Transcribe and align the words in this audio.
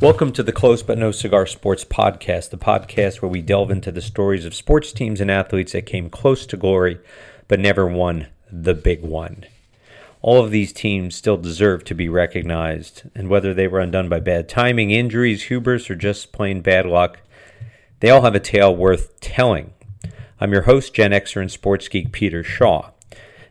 Welcome 0.00 0.30
to 0.34 0.44
the 0.44 0.52
Close 0.52 0.84
But 0.84 0.96
No 0.96 1.10
Cigar 1.10 1.44
Sports 1.44 1.84
Podcast, 1.84 2.50
the 2.50 2.56
podcast 2.56 3.20
where 3.20 3.28
we 3.28 3.42
delve 3.42 3.72
into 3.72 3.90
the 3.90 4.00
stories 4.00 4.44
of 4.44 4.54
sports 4.54 4.92
teams 4.92 5.20
and 5.20 5.28
athletes 5.28 5.72
that 5.72 5.86
came 5.86 6.08
close 6.08 6.46
to 6.46 6.56
glory 6.56 7.00
but 7.48 7.58
never 7.58 7.84
won 7.84 8.28
the 8.48 8.74
big 8.74 9.02
one. 9.02 9.44
All 10.22 10.38
of 10.40 10.52
these 10.52 10.72
teams 10.72 11.16
still 11.16 11.36
deserve 11.36 11.82
to 11.82 11.96
be 11.96 12.08
recognized, 12.08 13.10
and 13.12 13.28
whether 13.28 13.52
they 13.52 13.66
were 13.66 13.80
undone 13.80 14.08
by 14.08 14.20
bad 14.20 14.48
timing, 14.48 14.92
injuries, 14.92 15.42
hubris, 15.42 15.90
or 15.90 15.96
just 15.96 16.30
plain 16.30 16.60
bad 16.60 16.86
luck, 16.86 17.18
they 17.98 18.08
all 18.08 18.22
have 18.22 18.36
a 18.36 18.40
tale 18.40 18.76
worth 18.76 19.18
telling. 19.18 19.72
I'm 20.40 20.52
your 20.52 20.62
host, 20.62 20.94
Gen 20.94 21.10
Xer 21.10 21.40
and 21.40 21.50
sports 21.50 21.88
geek 21.88 22.12
Peter 22.12 22.44
Shaw. 22.44 22.90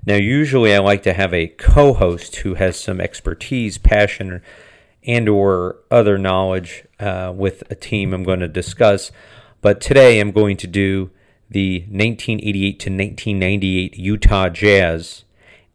Now, 0.05 0.16
usually 0.16 0.73
I 0.73 0.79
like 0.79 1.04
to 1.04 1.13
have 1.13 1.34
a 1.34 1.48
co-host 1.48 2.38
who 2.38 2.54
has 2.54 2.79
some 2.79 3.02
expertise, 3.02 3.77
passion, 3.77 4.41
and 5.07 5.29
or 5.29 5.77
other 5.89 6.17
knowledge 6.17 6.84
uh, 6.99 7.34
with 7.35 7.63
a 7.71 7.75
team 7.75 8.13
I'm 8.13 8.23
going 8.23 8.41
to 8.41 8.48
discuss. 8.48 9.11
But 9.61 9.81
today 9.81 10.20
I'm 10.20 10.31
going 10.31 10.57
to 10.57 10.67
do 10.67 11.09
the 11.49 11.79
1988 11.84 12.79
to 12.79 12.89
1998 12.89 13.98
Utah 13.98 14.49
Jazz, 14.49 15.23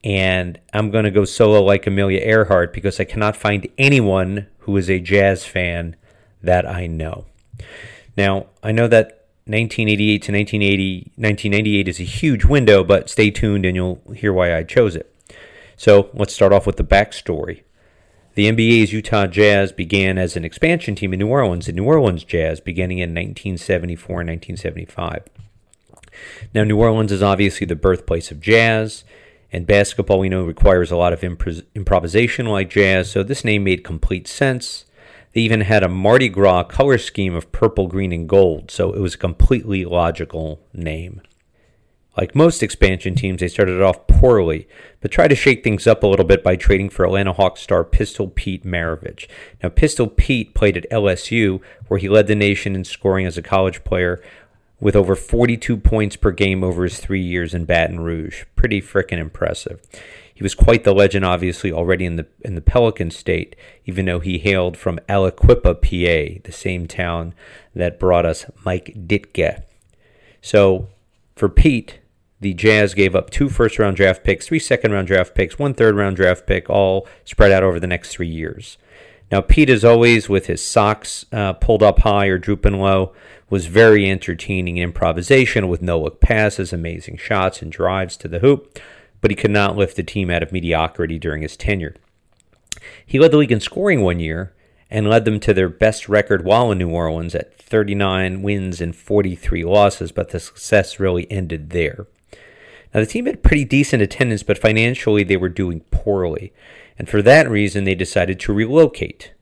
and 0.05 0.61
I'm 0.75 0.91
going 0.91 1.05
to 1.05 1.11
go 1.11 1.25
solo 1.25 1.63
like 1.63 1.87
Amelia 1.87 2.21
Earhart 2.21 2.75
because 2.75 3.01
I 3.01 3.05
cannot 3.05 3.37
find 3.37 3.67
anyone 3.79 4.49
who 4.61 4.77
is 4.77 4.91
a 4.91 5.01
Jazz 5.01 5.47
fan 5.47 5.97
that 6.43 6.69
I 6.69 6.87
know. 6.87 7.25
Now, 8.17 8.47
I 8.63 8.73
know 8.73 8.87
that 8.89 9.23
1988 9.47 10.23
to 10.23 10.33
1980, 10.33 11.13
1998 11.17 11.89
is 11.89 12.01
a 12.01 12.05
huge 12.05 12.45
window, 12.45 12.85
but 12.85 13.09
stay 13.09 13.31
tuned 13.31 13.65
and 13.65 13.75
you'll 13.75 14.01
hear 14.15 14.33
why 14.33 14.55
I 14.55 14.63
chose 14.63 14.95
it. 14.95 15.09
So 15.77 16.11
let's 16.13 16.35
start 16.35 16.53
off 16.53 16.67
with 16.67 16.77
the 16.77 16.85
backstory. 16.85 17.63
The 18.35 18.51
NBA's 18.51 18.95
Utah 18.95 19.27
Jazz 19.27 19.73
began 19.73 20.17
as 20.17 20.37
an 20.37 20.45
expansion 20.45 20.95
team 20.95 21.13
in 21.13 21.19
New 21.19 21.29
Orleans, 21.29 21.67
the 21.67 21.73
New 21.73 21.85
Orleans 21.85 22.25
Jazz, 22.25 22.61
beginning 22.61 22.99
in 22.99 23.11
1974 23.11 24.21
and 24.23 24.31
1975. 24.31 25.25
Now, 26.55 26.65
New 26.65 26.79
Orleans 26.79 27.13
is 27.13 27.23
obviously 27.23 27.67
the 27.67 27.77
birthplace 27.77 28.31
of 28.31 28.41
jazz, 28.41 29.05
and 29.53 29.67
basketball, 29.67 30.19
we 30.19 30.31
know, 30.31 30.45
requires 30.45 30.91
a 30.91 30.97
lot 30.97 31.13
of 31.13 31.23
improvisation 31.23 32.47
like 32.47 32.71
jazz, 32.71 33.11
so 33.11 33.23
this 33.23 33.45
name 33.45 33.65
made 33.65 33.85
complete 33.85 34.27
sense. 34.27 34.87
They 35.35 35.43
even 35.43 35.61
had 35.61 35.83
a 35.83 35.89
Mardi 35.89 36.31
Gras 36.31 36.65
color 36.65 36.97
scheme 36.97 37.35
of 37.35 37.53
purple, 37.53 37.87
green, 37.87 38.13
and 38.13 38.27
gold, 38.27 38.71
so 38.71 38.95
it 38.95 39.01
was 39.01 39.15
a 39.15 39.19
completely 39.19 39.85
logical 39.85 40.61
name. 40.73 41.21
Like 42.17 42.35
most 42.35 42.63
expansion 42.63 43.15
teams, 43.15 43.41
they 43.41 43.49
started 43.49 43.81
off 43.81 44.07
poorly, 44.07 44.69
but 45.01 45.11
tried 45.11 45.29
to 45.29 45.35
shake 45.35 45.65
things 45.65 45.87
up 45.87 46.03
a 46.03 46.07
little 46.07 46.27
bit 46.27 46.45
by 46.45 46.57
trading 46.57 46.91
for 46.91 47.05
Atlanta 47.07 47.33
Hawks 47.33 47.63
star 47.63 47.85
Pistol 47.85 48.29
Pete 48.29 48.65
Maravich. 48.65 49.27
Now, 49.63 49.71
Pistol 49.71 50.09
Pete 50.09 50.53
played 50.55 50.77
at 50.77 50.91
LSU, 50.91 51.61
where 51.89 51.99
he 51.99 52.11
led 52.11 52.27
the 52.27 52.35
nation 52.35 52.77
in 52.77 52.85
scoring 52.85 53.25
as 53.25 53.39
a 53.39 53.43
college 53.43 53.83
player 53.83 54.23
with 54.79 54.95
over 54.95 55.15
42 55.15 55.77
points 55.79 56.17
per 56.17 56.33
game 56.33 56.63
over 56.63 56.83
his 56.83 56.99
three 56.99 57.23
years 57.23 57.55
in 57.55 57.65
Baton 57.65 58.01
Rouge. 58.01 58.45
Pretty 58.57 58.83
frickin' 58.83 59.19
impressive. 59.19 59.81
He 60.35 60.43
was 60.43 60.55
quite 60.55 60.85
the 60.85 60.93
legend, 60.93 61.25
obviously, 61.25 61.73
already 61.73 62.05
in 62.05 62.17
the 62.17 62.27
in 62.41 62.57
the 62.57 62.61
Pelican 62.61 63.11
State, 63.11 63.55
even 63.87 64.07
though 64.07 64.19
he 64.19 64.39
hailed 64.39 64.77
from 64.77 64.99
Aliquippa, 65.09 65.75
PA, 65.81 66.41
the 66.43 66.53
same 66.53 66.87
town 66.87 67.33
that 67.75 67.99
brought 67.99 68.27
us 68.27 68.45
Mike 68.65 68.93
Ditka. 69.07 69.63
So, 70.41 70.89
for 71.37 71.49
Pete, 71.49 72.01
the 72.43 72.55
Jazz 72.55 72.93
gave 72.93 73.15
up 73.15 73.31
two 73.31 73.49
first 73.49 73.79
round 73.79 73.97
draft 73.97 74.25
picks, 74.25 74.47
three 74.47 74.59
second 74.59 74.91
round 74.91 75.07
draft 75.07 75.33
picks, 75.33 75.61
one 75.61 75.75
third 75.75 75.95
round 75.95 76.17
draft 76.17 76.45
pick, 76.45 76.69
all 76.69 77.07
spread 77.25 77.53
out 77.53 77.63
over 77.63 77.79
the 77.79 77.87
next 77.87 78.11
three 78.11 78.29
years. 78.29 78.79
Now, 79.31 79.41
Pete, 79.41 79.71
as 79.71 79.85
always, 79.85 80.29
with 80.29 80.47
his 80.47 80.63
socks 80.63 81.25
uh, 81.33 81.53
pulled 81.55 81.85
up 81.85 82.01
high 82.01 82.27
or 82.27 82.39
drooping 82.39 82.81
low, 82.81 83.15
was 83.49 83.67
very 83.67 84.11
entertaining 84.11 84.77
in 84.77 84.83
improvisation 84.83 85.69
with 85.69 85.83
no 85.83 86.01
look 86.01 86.21
passes, 86.21 86.73
amazing 86.73 87.17
shots, 87.17 87.63
and 87.63 87.71
drives 87.71 88.17
to 88.17 88.29
the 88.29 88.41
hoop, 88.41 88.77
but 89.21 89.31
he 89.31 89.37
could 89.37 89.53
not 89.53 89.77
lift 89.77 89.95
the 89.95 90.03
team 90.03 90.29
out 90.29 90.43
of 90.43 90.53
mediocrity 90.53 91.21
during 91.21 91.43
his 91.43 91.57
tenure. 91.57 91.95
He 93.07 93.21
led 93.21 93.31
the 93.31 93.37
league 93.37 93.53
in 93.53 93.61
scoring 93.61 94.03
one 94.03 94.19
year 94.19 94.53
and 94.91 95.09
led 95.09 95.25
them 95.25 95.39
to 95.41 95.55
their 95.55 95.69
best 95.69 96.09
record 96.09 96.45
while 96.45 96.73
in 96.73 96.79
New 96.79 96.91
Orleans 96.91 97.37
at 97.37 97.57
39 97.57 98.43
wins 98.43 98.81
and 98.81 98.97
43 98.97 99.65
losses, 99.65 100.11
but 100.11 100.31
the 100.31 100.41
success 100.41 100.99
really 100.99 101.31
ended 101.31 101.71
there. 101.71 102.09
Now, 102.95 103.01
the 103.01 103.07
team 103.07 103.27
had 103.27 103.43
pretty 103.43 103.65
decent 103.65 104.03
attendance, 104.03 104.43
but 104.43 104.59
financially 104.59 105.25
they 105.25 105.37
were 105.37 105.49
doing 105.49 105.81
poorly. 105.91 106.53
And 106.99 107.09
for 107.09 107.23
that 107.23 107.49
reason, 107.49 107.85
they 107.85 107.95
decided 107.95 108.39
to 108.41 108.53
relocate 108.53 109.33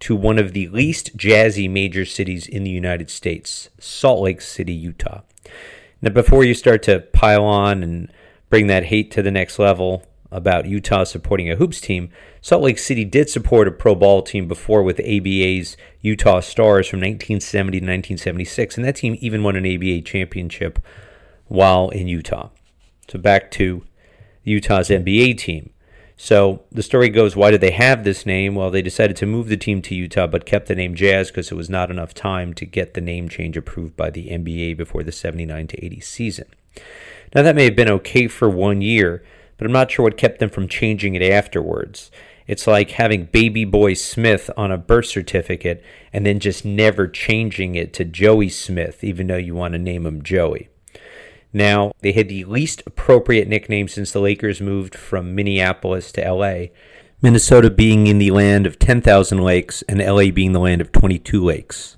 to 0.00 0.16
one 0.16 0.38
of 0.38 0.52
the 0.52 0.68
least 0.68 1.16
jazzy 1.16 1.70
major 1.70 2.04
cities 2.04 2.46
in 2.46 2.64
the 2.64 2.70
United 2.70 3.10
States, 3.10 3.70
Salt 3.78 4.20
Lake 4.20 4.40
City, 4.40 4.72
Utah. 4.72 5.22
Now, 6.02 6.10
before 6.10 6.44
you 6.44 6.54
start 6.54 6.82
to 6.84 7.00
pile 7.00 7.44
on 7.44 7.82
and 7.82 8.12
bring 8.50 8.66
that 8.66 8.84
hate 8.84 9.10
to 9.12 9.22
the 9.22 9.30
next 9.30 9.58
level 9.58 10.02
about 10.30 10.66
Utah 10.66 11.04
supporting 11.04 11.50
a 11.50 11.56
hoops 11.56 11.80
team, 11.80 12.10
Salt 12.40 12.62
Lake 12.62 12.78
City 12.78 13.04
did 13.04 13.30
support 13.30 13.68
a 13.68 13.70
pro 13.70 13.94
ball 13.94 14.22
team 14.22 14.48
before 14.48 14.82
with 14.82 15.00
ABA's 15.00 15.76
Utah 16.00 16.40
Stars 16.40 16.86
from 16.86 17.00
1970 17.00 17.80
to 17.80 17.84
1976, 17.84 18.76
and 18.76 18.86
that 18.86 18.96
team 18.96 19.16
even 19.20 19.42
won 19.42 19.56
an 19.56 19.66
ABA 19.66 20.02
championship 20.02 20.78
while 21.46 21.88
in 21.90 22.08
Utah. 22.08 22.50
So 23.08 23.18
back 23.18 23.50
to 23.52 23.84
Utah's 24.44 24.88
NBA 24.88 25.38
team. 25.38 25.70
So 26.16 26.62
the 26.72 26.82
story 26.82 27.10
goes, 27.10 27.36
why 27.36 27.50
did 27.50 27.60
they 27.60 27.72
have 27.72 28.02
this 28.02 28.24
name? 28.24 28.54
Well, 28.54 28.70
they 28.70 28.80
decided 28.80 29.16
to 29.16 29.26
move 29.26 29.48
the 29.48 29.56
team 29.56 29.82
to 29.82 29.94
Utah, 29.94 30.26
but 30.26 30.46
kept 30.46 30.66
the 30.66 30.74
name 30.74 30.94
Jazz 30.94 31.28
because 31.28 31.52
it 31.52 31.56
was 31.56 31.68
not 31.68 31.90
enough 31.90 32.14
time 32.14 32.54
to 32.54 32.64
get 32.64 32.94
the 32.94 33.02
name 33.02 33.28
change 33.28 33.56
approved 33.56 33.96
by 33.96 34.08
the 34.08 34.28
NBA 34.28 34.78
before 34.78 35.02
the 35.02 35.12
79 35.12 35.66
to 35.68 35.84
80 35.84 36.00
season. 36.00 36.46
Now, 37.34 37.42
that 37.42 37.54
may 37.54 37.64
have 37.64 37.76
been 37.76 37.90
okay 37.90 38.28
for 38.28 38.48
one 38.48 38.80
year, 38.80 39.22
but 39.58 39.66
I'm 39.66 39.72
not 39.72 39.90
sure 39.90 40.04
what 40.04 40.16
kept 40.16 40.38
them 40.38 40.48
from 40.48 40.68
changing 40.68 41.14
it 41.14 41.22
afterwards. 41.22 42.10
It's 42.46 42.66
like 42.66 42.92
having 42.92 43.26
Baby 43.26 43.64
Boy 43.64 43.94
Smith 43.94 44.48
on 44.56 44.70
a 44.70 44.78
birth 44.78 45.06
certificate 45.06 45.84
and 46.12 46.24
then 46.24 46.38
just 46.38 46.64
never 46.64 47.08
changing 47.08 47.74
it 47.74 47.92
to 47.94 48.04
Joey 48.04 48.48
Smith, 48.48 49.04
even 49.04 49.26
though 49.26 49.36
you 49.36 49.54
want 49.54 49.72
to 49.72 49.78
name 49.78 50.06
him 50.06 50.22
Joey. 50.22 50.68
Now, 51.56 51.92
they 52.00 52.12
had 52.12 52.28
the 52.28 52.44
least 52.44 52.82
appropriate 52.84 53.48
nickname 53.48 53.88
since 53.88 54.12
the 54.12 54.20
Lakers 54.20 54.60
moved 54.60 54.94
from 54.94 55.34
Minneapolis 55.34 56.12
to 56.12 56.30
LA, 56.30 56.66
Minnesota 57.22 57.70
being 57.70 58.06
in 58.06 58.18
the 58.18 58.30
land 58.30 58.66
of 58.66 58.78
10,000 58.78 59.38
lakes 59.38 59.80
and 59.88 59.98
LA 59.98 60.30
being 60.30 60.52
the 60.52 60.60
land 60.60 60.82
of 60.82 60.92
22 60.92 61.42
lakes. 61.42 61.96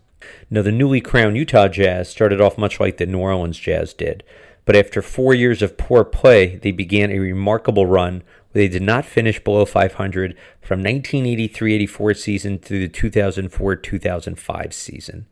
Now, 0.48 0.62
the 0.62 0.70
newly 0.70 1.00
crowned 1.00 1.36
Utah 1.36 1.66
Jazz 1.66 2.08
started 2.08 2.41
off 2.41 2.56
much 2.56 2.78
like 2.78 2.98
the 2.98 3.06
New 3.06 3.18
Orleans 3.18 3.58
Jazz 3.58 3.92
did, 3.92 4.22
but 4.64 4.76
after 4.76 5.02
four 5.02 5.34
years 5.34 5.60
of 5.60 5.76
poor 5.76 6.04
play, 6.04 6.54
they 6.54 6.70
began 6.70 7.10
a 7.10 7.18
remarkable 7.18 7.86
run 7.86 8.22
where 8.52 8.62
they 8.62 8.68
did 8.68 8.82
not 8.82 9.04
finish 9.04 9.42
below 9.42 9.64
500 9.64 10.36
from 10.62 10.84
1983 10.84 11.74
84 11.74 12.14
season 12.14 12.58
through 12.60 12.78
the 12.78 12.88
2004 12.88 13.74
2005 13.74 14.72
season 14.72 15.26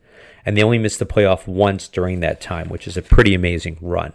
and 0.44 0.56
they 0.56 0.62
only 0.62 0.78
missed 0.78 0.98
the 0.98 1.06
playoff 1.06 1.46
once 1.46 1.88
during 1.88 2.20
that 2.20 2.40
time, 2.40 2.68
which 2.68 2.86
is 2.86 2.96
a 2.96 3.02
pretty 3.02 3.34
amazing 3.34 3.78
run. 3.80 4.12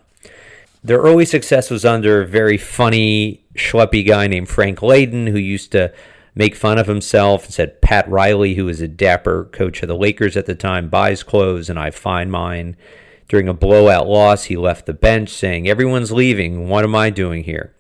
Their 0.84 1.00
early 1.00 1.26
success 1.26 1.70
was 1.70 1.86
under 1.86 2.22
a 2.22 2.28
very 2.28 2.58
funny, 2.58 3.44
schleppy 3.56 4.06
guy 4.06 4.28
named 4.28 4.50
Frank 4.50 4.80
Layden, 4.80 5.30
who 5.30 5.38
used 5.38 5.72
to 5.74 5.94
make 6.34 6.56
fun 6.56 6.80
of 6.80 6.88
himself 6.88 7.46
and 7.46 7.54
said 7.54 7.82
Pat 7.82 8.10
Riley, 8.10 8.56
who 8.56 8.66
was 8.66 8.82
a 8.82 8.88
dapper 8.88 9.46
coach 9.52 9.82
of 9.84 9.90
the 9.90 9.96
Lakers 9.96 10.38
at 10.38 10.46
the 10.46 10.56
time, 10.56 10.90
buys 10.90 11.24
clothes 11.24 11.70
and 11.70 11.78
I 11.78 11.92
find 11.92 12.32
mine. 12.32 12.78
During 13.28 13.48
a 13.48 13.54
blowout 13.54 14.08
loss, 14.08 14.46
he 14.46 14.58
left 14.58 14.86
the 14.86 14.94
bench 14.94 15.30
saying, 15.30 15.68
Everyone's 15.68 16.12
leaving. 16.12 16.68
What 16.68 16.84
am 16.84 16.96
I 16.96 17.10
doing 17.10 17.44
here? 17.44 17.74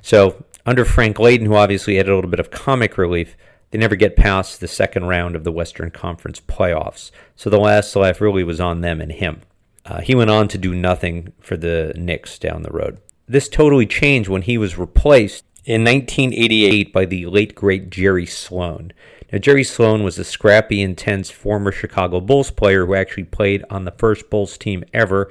So, 0.00 0.44
under 0.64 0.84
Frank 0.84 1.16
Layden, 1.16 1.46
who 1.46 1.54
obviously 1.54 1.96
had 1.96 2.08
a 2.08 2.14
little 2.14 2.30
bit 2.30 2.38
of 2.38 2.50
comic 2.50 2.98
relief, 2.98 3.36
they 3.72 3.78
never 3.78 3.96
get 3.96 4.16
past 4.16 4.60
the 4.60 4.68
second 4.68 5.06
round 5.06 5.34
of 5.34 5.44
the 5.44 5.50
Western 5.50 5.90
Conference 5.90 6.40
playoffs. 6.40 7.10
So 7.34 7.50
the 7.50 7.58
last 7.58 7.96
laugh 7.96 8.20
really 8.20 8.44
was 8.44 8.60
on 8.60 8.82
them 8.82 9.00
and 9.00 9.10
him. 9.10 9.40
Uh, 9.84 10.02
he 10.02 10.14
went 10.14 10.30
on 10.30 10.46
to 10.48 10.58
do 10.58 10.74
nothing 10.74 11.32
for 11.40 11.56
the 11.56 11.92
Knicks 11.96 12.38
down 12.38 12.62
the 12.62 12.70
road. 12.70 13.00
This 13.26 13.48
totally 13.48 13.86
changed 13.86 14.28
when 14.28 14.42
he 14.42 14.58
was 14.58 14.78
replaced 14.78 15.44
in 15.64 15.84
1988 15.84 16.92
by 16.92 17.06
the 17.06 17.26
late 17.26 17.54
great 17.54 17.88
Jerry 17.88 18.26
Sloan. 18.26 18.92
Now, 19.32 19.38
Jerry 19.38 19.64
Sloan 19.64 20.02
was 20.02 20.18
a 20.18 20.24
scrappy, 20.24 20.82
intense 20.82 21.30
former 21.30 21.72
Chicago 21.72 22.20
Bulls 22.20 22.50
player 22.50 22.84
who 22.84 22.94
actually 22.94 23.24
played 23.24 23.64
on 23.70 23.86
the 23.86 23.92
first 23.92 24.28
Bulls 24.28 24.58
team 24.58 24.84
ever 24.92 25.22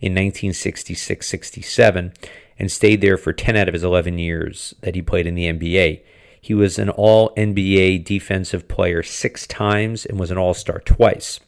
in 0.00 0.12
1966 0.12 1.26
67 1.26 2.12
and 2.60 2.70
stayed 2.70 3.00
there 3.00 3.18
for 3.18 3.32
10 3.32 3.56
out 3.56 3.66
of 3.66 3.74
his 3.74 3.82
11 3.82 4.18
years 4.18 4.74
that 4.82 4.94
he 4.94 5.02
played 5.02 5.26
in 5.26 5.34
the 5.34 5.52
NBA. 5.52 6.02
He 6.40 6.54
was 6.54 6.78
an 6.78 6.90
all 6.90 7.34
NBA 7.36 8.04
defensive 8.04 8.68
player 8.68 9.02
six 9.02 9.46
times 9.46 10.06
and 10.06 10.18
was 10.18 10.30
an 10.30 10.38
all 10.38 10.54
star 10.54 10.80
twice. 10.80 11.40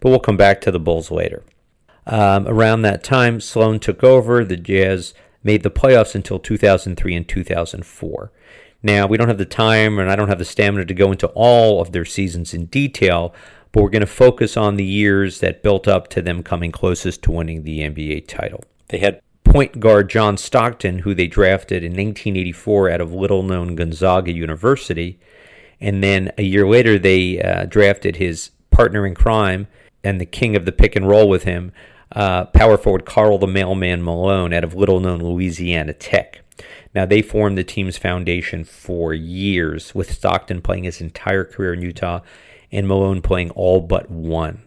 But 0.00 0.10
we'll 0.10 0.18
come 0.18 0.36
back 0.36 0.60
to 0.62 0.70
the 0.70 0.80
Bulls 0.80 1.10
later. 1.10 1.44
Um, 2.06 2.48
around 2.48 2.82
that 2.82 3.04
time, 3.04 3.40
Sloan 3.40 3.78
took 3.78 4.02
over. 4.02 4.44
The 4.44 4.56
Jazz 4.56 5.14
made 5.44 5.62
the 5.62 5.70
playoffs 5.70 6.14
until 6.14 6.38
2003 6.38 7.14
and 7.14 7.28
2004. 7.28 8.32
Now, 8.82 9.06
we 9.06 9.16
don't 9.16 9.28
have 9.28 9.38
the 9.38 9.44
time 9.44 9.98
and 9.98 10.10
I 10.10 10.16
don't 10.16 10.28
have 10.28 10.38
the 10.38 10.44
stamina 10.44 10.86
to 10.86 10.94
go 10.94 11.12
into 11.12 11.28
all 11.28 11.80
of 11.80 11.92
their 11.92 12.04
seasons 12.04 12.52
in 12.52 12.66
detail, 12.66 13.32
but 13.70 13.82
we're 13.82 13.90
going 13.90 14.00
to 14.00 14.06
focus 14.06 14.56
on 14.56 14.76
the 14.76 14.84
years 14.84 15.38
that 15.40 15.62
built 15.62 15.86
up 15.86 16.08
to 16.08 16.22
them 16.22 16.42
coming 16.42 16.72
closest 16.72 17.22
to 17.22 17.30
winning 17.30 17.62
the 17.62 17.80
NBA 17.80 18.26
title. 18.26 18.64
They 18.88 18.98
had 18.98 19.20
point 19.52 19.80
guard 19.80 20.08
John 20.08 20.38
Stockton, 20.38 21.00
who 21.00 21.14
they 21.14 21.26
drafted 21.26 21.84
in 21.84 21.92
1984 21.92 22.88
out 22.88 23.00
of 23.02 23.12
little 23.12 23.42
known 23.42 23.76
Gonzaga 23.76 24.32
University. 24.32 25.18
And 25.78 26.02
then 26.02 26.32
a 26.38 26.42
year 26.42 26.66
later, 26.66 26.98
they 26.98 27.38
uh, 27.38 27.66
drafted 27.66 28.16
his 28.16 28.50
partner 28.70 29.06
in 29.06 29.14
crime 29.14 29.66
and 30.02 30.18
the 30.18 30.24
king 30.24 30.56
of 30.56 30.64
the 30.64 30.72
pick 30.72 30.96
and 30.96 31.06
roll 31.06 31.28
with 31.28 31.44
him, 31.44 31.70
uh, 32.12 32.46
power 32.46 32.78
forward 32.78 33.04
Karl 33.04 33.36
the 33.36 33.46
Mailman 33.46 34.02
Malone 34.02 34.54
out 34.54 34.64
of 34.64 34.74
little 34.74 35.00
known 35.00 35.20
Louisiana 35.20 35.92
Tech. 35.92 36.40
Now, 36.94 37.04
they 37.04 37.20
formed 37.20 37.58
the 37.58 37.64
team's 37.64 37.98
foundation 37.98 38.64
for 38.64 39.12
years, 39.12 39.94
with 39.94 40.12
Stockton 40.12 40.62
playing 40.62 40.84
his 40.84 41.02
entire 41.02 41.44
career 41.44 41.74
in 41.74 41.82
Utah 41.82 42.20
and 42.72 42.88
Malone 42.88 43.20
playing 43.20 43.50
all 43.50 43.82
but 43.82 44.10
one. 44.10 44.66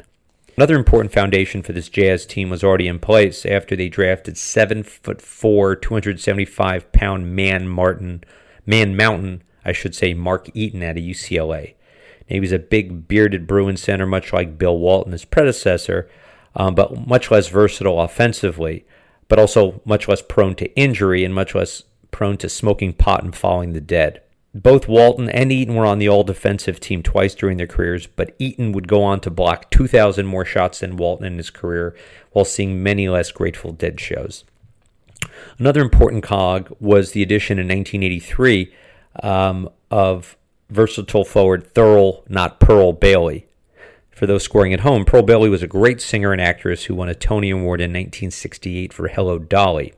Another 0.57 0.77
important 0.77 1.11
foundation 1.11 1.61
for 1.61 1.73
this 1.73 1.89
Jazz 1.89 2.25
team 2.25 2.49
was 2.49 2.63
already 2.63 2.87
in 2.87 2.99
place 2.99 3.45
after 3.45 3.75
they 3.75 3.89
drafted 3.89 4.37
seven 4.37 4.83
foot 4.83 5.21
four, 5.21 5.75
275 5.75 6.91
pound 6.93 7.35
man 7.35 7.67
Martin, 7.67 8.23
man 8.65 8.95
Mountain, 8.95 9.43
I 9.65 9.73
should 9.73 9.93
say, 9.93 10.13
Mark 10.13 10.49
Eaton 10.53 10.81
out 10.81 10.97
of 10.97 11.03
UCLA. 11.03 11.73
He 12.25 12.39
was 12.39 12.53
a 12.53 12.59
big 12.59 13.07
bearded 13.07 13.47
Bruin 13.47 13.75
center, 13.75 14.05
much 14.05 14.31
like 14.31 14.57
Bill 14.57 14.77
Walton, 14.77 15.11
his 15.11 15.25
predecessor, 15.25 16.09
um, 16.55 16.73
but 16.73 17.05
much 17.05 17.29
less 17.29 17.49
versatile 17.49 17.99
offensively, 17.99 18.85
but 19.27 19.37
also 19.37 19.81
much 19.83 20.07
less 20.07 20.21
prone 20.21 20.55
to 20.55 20.73
injury 20.75 21.25
and 21.25 21.35
much 21.35 21.53
less 21.53 21.83
prone 22.11 22.37
to 22.37 22.47
smoking 22.47 22.93
pot 22.93 23.23
and 23.23 23.35
falling 23.35 23.73
the 23.73 23.81
dead. 23.81 24.21
Both 24.55 24.87
Walton 24.87 25.29
and 25.29 25.51
Eaton 25.51 25.75
were 25.75 25.85
on 25.85 25.99
the 25.99 26.07
all 26.07 26.23
defensive 26.23 26.79
team 26.79 27.03
twice 27.03 27.35
during 27.35 27.57
their 27.57 27.67
careers, 27.67 28.07
but 28.07 28.33
Eaton 28.39 28.71
would 28.71 28.87
go 28.87 29.03
on 29.03 29.19
to 29.19 29.29
block 29.29 29.69
2,000 29.69 30.25
more 30.25 30.45
shots 30.45 30.79
than 30.79 30.95
Walton 30.95 31.25
in 31.25 31.35
his 31.35 31.49
career 31.49 31.93
while 32.31 32.45
seeing 32.45 32.81
many 32.81 33.09
less 33.09 33.33
Grateful 33.33 33.73
Dead 33.73 33.99
shows. 33.99 34.45
Another 35.59 35.81
important 35.81 36.23
cog 36.23 36.73
was 36.79 37.11
the 37.11 37.21
addition 37.21 37.59
in 37.59 37.67
1983 37.67 38.73
um, 39.21 39.69
of 39.91 40.37
versatile 40.69 41.25
forward 41.25 41.73
Thurl, 41.73 42.23
not 42.29 42.61
Pearl 42.61 42.93
Bailey. 42.93 43.47
For 44.09 44.25
those 44.25 44.43
scoring 44.43 44.73
at 44.73 44.79
home, 44.79 45.03
Pearl 45.03 45.23
Bailey 45.23 45.49
was 45.49 45.63
a 45.63 45.67
great 45.67 45.99
singer 45.99 46.31
and 46.31 46.39
actress 46.39 46.85
who 46.85 46.95
won 46.95 47.09
a 47.09 47.13
Tony 47.13 47.49
Award 47.49 47.81
in 47.81 47.91
1968 47.91 48.93
for 48.93 49.09
Hello 49.09 49.37
Dolly. 49.37 49.93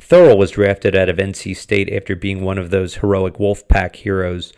Thurl 0.00 0.36
was 0.36 0.52
drafted 0.52 0.96
out 0.96 1.08
of 1.08 1.16
NC 1.16 1.56
State 1.56 1.92
after 1.92 2.16
being 2.16 2.42
one 2.42 2.58
of 2.58 2.70
those 2.70 2.96
heroic 2.96 3.34
Wolfpack 3.34 3.96
heroes 3.96 4.52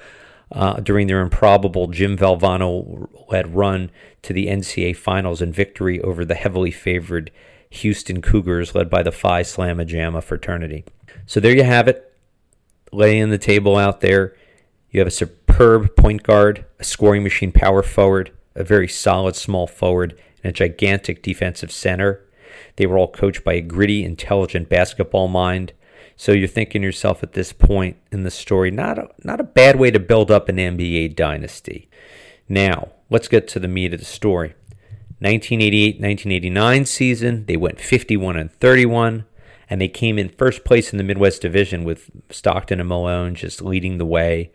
uh, 0.52 0.80
during 0.80 1.06
their 1.06 1.20
improbable 1.20 1.88
Jim 1.88 2.16
Valvano 2.16 3.08
led 3.30 3.54
run 3.54 3.90
to 4.22 4.32
the 4.32 4.46
NCAA 4.46 4.96
finals 4.96 5.42
and 5.42 5.54
victory 5.54 6.00
over 6.00 6.24
the 6.24 6.34
heavily 6.34 6.70
favored 6.70 7.30
Houston 7.70 8.22
Cougars 8.22 8.74
led 8.74 8.88
by 8.88 9.02
the 9.02 9.12
Phi 9.12 9.42
Slama 9.42 9.86
Jama 9.86 10.22
fraternity. 10.22 10.84
So 11.26 11.40
there 11.40 11.54
you 11.54 11.64
have 11.64 11.88
it, 11.88 12.12
laying 12.92 13.30
the 13.30 13.38
table 13.38 13.76
out 13.76 14.00
there. 14.00 14.36
You 14.90 15.00
have 15.00 15.08
a 15.08 15.10
superb 15.10 15.96
point 15.96 16.22
guard, 16.22 16.64
a 16.78 16.84
scoring 16.84 17.24
machine 17.24 17.50
power 17.50 17.82
forward, 17.82 18.30
a 18.54 18.62
very 18.62 18.86
solid 18.86 19.34
small 19.34 19.66
forward, 19.66 20.16
and 20.42 20.50
a 20.50 20.52
gigantic 20.52 21.22
defensive 21.22 21.72
center. 21.72 22.24
They 22.76 22.86
were 22.86 22.98
all 22.98 23.10
coached 23.10 23.44
by 23.44 23.54
a 23.54 23.60
gritty, 23.60 24.04
intelligent 24.04 24.68
basketball 24.68 25.28
mind. 25.28 25.72
So 26.16 26.32
you're 26.32 26.48
thinking 26.48 26.82
yourself 26.82 27.22
at 27.22 27.32
this 27.32 27.52
point 27.52 27.96
in 28.12 28.22
the 28.22 28.30
story, 28.30 28.70
not 28.70 28.98
a, 28.98 29.08
not 29.22 29.40
a 29.40 29.44
bad 29.44 29.76
way 29.78 29.90
to 29.90 29.98
build 29.98 30.30
up 30.30 30.48
an 30.48 30.56
NBA 30.56 31.16
dynasty. 31.16 31.88
Now, 32.48 32.90
let's 33.10 33.28
get 33.28 33.48
to 33.48 33.60
the 33.60 33.68
meat 33.68 33.92
of 33.92 34.00
the 34.00 34.06
story. 34.06 34.54
1988-1989 35.22 36.86
season, 36.86 37.46
they 37.46 37.56
went 37.56 37.80
51 37.80 38.36
and 38.36 38.52
31 38.52 39.24
and 39.70 39.80
they 39.80 39.88
came 39.88 40.18
in 40.18 40.28
first 40.28 40.64
place 40.64 40.92
in 40.92 40.98
the 40.98 41.04
Midwest 41.04 41.40
Division 41.40 41.84
with 41.84 42.10
Stockton 42.30 42.80
and 42.80 42.88
Malone 42.88 43.34
just 43.34 43.62
leading 43.62 43.98
the 43.98 44.04
way 44.04 44.52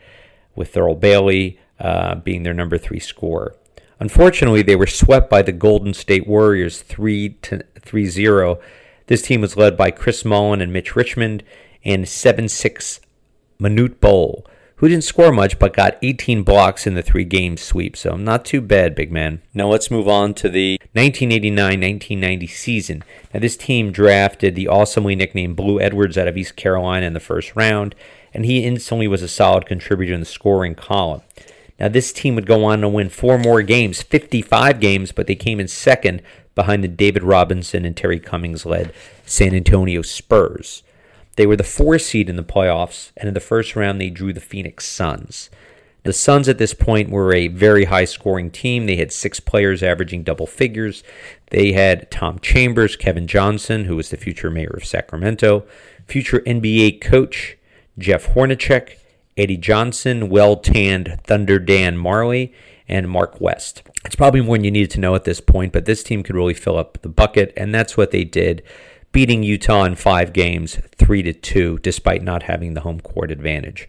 with 0.56 0.74
Thurl 0.74 1.00
Bailey 1.00 1.60
uh, 1.80 2.16
being 2.16 2.44
their 2.44 2.54
number 2.54 2.78
3 2.78 3.00
scorer. 3.00 3.56
Unfortunately, 4.00 4.62
they 4.62 4.76
were 4.76 4.88
swept 4.88 5.30
by 5.30 5.42
the 5.42 5.52
Golden 5.52 5.94
State 5.94 6.26
Warriors 6.26 6.82
3 6.82 7.30
to 7.42 7.64
3-0. 7.82 8.60
This 9.08 9.22
team 9.22 9.42
was 9.42 9.58
led 9.58 9.76
by 9.76 9.92
Chris 9.92 10.24
Mullin 10.24 10.62
and 10.62 10.72
Mitch 10.72 10.96
Richmond 10.96 11.44
and 11.84 12.06
7-6 12.06 13.00
Manute 13.60 14.00
Bol, 14.00 14.46
who 14.78 14.88
didn't 14.88 15.04
score 15.04 15.34
much 15.34 15.60
but 15.60 15.74
got 15.74 15.98
18 16.02 16.44
blocks 16.44 16.88
in 16.88 16.94
the 16.94 17.02
three-game 17.02 17.58
sweep. 17.58 17.98
So 17.98 18.16
not 18.16 18.46
too 18.46 18.62
bad, 18.62 18.96
big 18.96 19.12
man. 19.12 19.42
Now 19.54 19.68
let's 19.68 19.92
move 19.92 20.08
on 20.08 20.34
to 20.36 20.48
the 20.48 20.80
1989-1990 20.96 22.50
season. 22.50 23.04
Now 23.34 23.42
this 23.42 23.58
team 23.58 23.92
drafted 23.92 24.56
the 24.56 24.70
awesomely 24.70 25.16
nicknamed 25.16 25.58
Blue 25.58 25.82
Edwards 25.82 26.18
out 26.18 26.30
of 26.30 26.38
East 26.38 26.56
Carolina 26.56 27.06
in 27.06 27.14
the 27.14 27.20
first 27.20 27.54
round, 27.56 27.96
and 28.34 28.46
he 28.46 28.64
instantly 28.64 29.10
was 29.10 29.22
a 29.22 29.28
solid 29.28 29.66
contributor 29.66 30.14
in 30.14 30.22
the 30.22 30.26
scoring 30.26 30.76
column. 30.76 31.22
Now, 31.80 31.88
this 31.88 32.12
team 32.12 32.36
would 32.36 32.46
go 32.46 32.66
on 32.66 32.82
to 32.82 32.90
win 32.90 33.10
four 33.10 33.38
more 33.38 33.62
games, 33.62 34.02
55 34.02 34.80
games, 34.80 35.12
but 35.12 35.28
they 35.28 35.36
came 35.36 35.60
in 35.60 35.68
second 35.68 36.22
behind 36.54 36.84
the 36.84 36.90
David 36.90 37.24
Robinson 37.24 37.86
and 37.86 37.96
Terry 37.96 38.20
Cummings 38.20 38.66
led 38.66 38.94
San 39.26 39.56
Antonio 39.56 40.02
Spurs. 40.02 40.84
They 41.38 41.48
were 41.48 41.56
the 41.56 41.64
four 41.64 41.98
seed 42.00 42.30
in 42.30 42.36
the 42.36 42.44
playoffs, 42.44 43.12
and 43.16 43.30
in 43.30 43.34
the 43.34 43.40
first 43.40 43.76
round, 43.76 44.02
they 44.02 44.10
drew 44.10 44.34
the 44.34 44.42
Phoenix 44.42 44.86
Suns. 44.86 45.50
The 46.04 46.12
Suns 46.12 46.50
at 46.50 46.58
this 46.58 46.74
point 46.74 47.10
were 47.10 47.34
a 47.34 47.48
very 47.48 47.86
high 47.86 48.06
scoring 48.06 48.52
team. 48.52 48.86
They 48.86 48.98
had 48.98 49.12
six 49.12 49.40
players 49.40 49.82
averaging 49.82 50.24
double 50.24 50.48
figures. 50.48 51.04
They 51.52 51.74
had 51.74 52.12
Tom 52.12 52.40
Chambers, 52.40 52.96
Kevin 52.96 53.28
Johnson, 53.28 53.86
who 53.86 53.96
was 53.96 54.10
the 54.10 54.18
future 54.18 54.50
mayor 54.50 54.74
of 54.76 54.86
Sacramento, 54.86 55.66
future 56.08 56.40
NBA 56.42 57.00
coach 57.00 57.58
Jeff 57.98 58.28
Hornacek, 58.28 58.98
Eddie 59.40 59.58
Johnson, 59.58 60.28
well 60.28 60.58
tanned 60.58 61.18
Thunder 61.24 61.60
Dan 61.60 61.98
Majerle, 61.98 62.54
and 62.90 63.10
Mark 63.10 63.40
West. 63.40 63.84
It's 64.04 64.16
probably 64.16 64.42
more 64.42 64.58
than 64.58 64.66
you 64.66 64.72
needed 64.72 64.92
to 64.92 65.00
know 65.00 65.16
at 65.16 65.24
this 65.24 65.40
point, 65.40 65.72
but 65.72 65.86
this 65.86 66.04
team 66.04 66.24
could 66.24 66.36
really 66.36 66.54
fill 66.54 66.78
up 66.78 67.02
the 67.02 67.10
bucket, 67.10 67.54
and 67.56 67.74
that's 67.74 67.96
what 67.96 68.12
they 68.12 68.26
did, 68.26 68.62
beating 69.14 69.44
Utah 69.44 69.86
in 69.86 69.96
five 69.96 70.34
games, 70.34 70.80
three 70.96 71.24
to 71.24 71.32
two, 71.32 71.78
despite 71.80 72.22
not 72.22 72.44
having 72.44 72.74
the 72.74 72.82
home 72.82 73.00
court 73.00 73.32
advantage. 73.32 73.88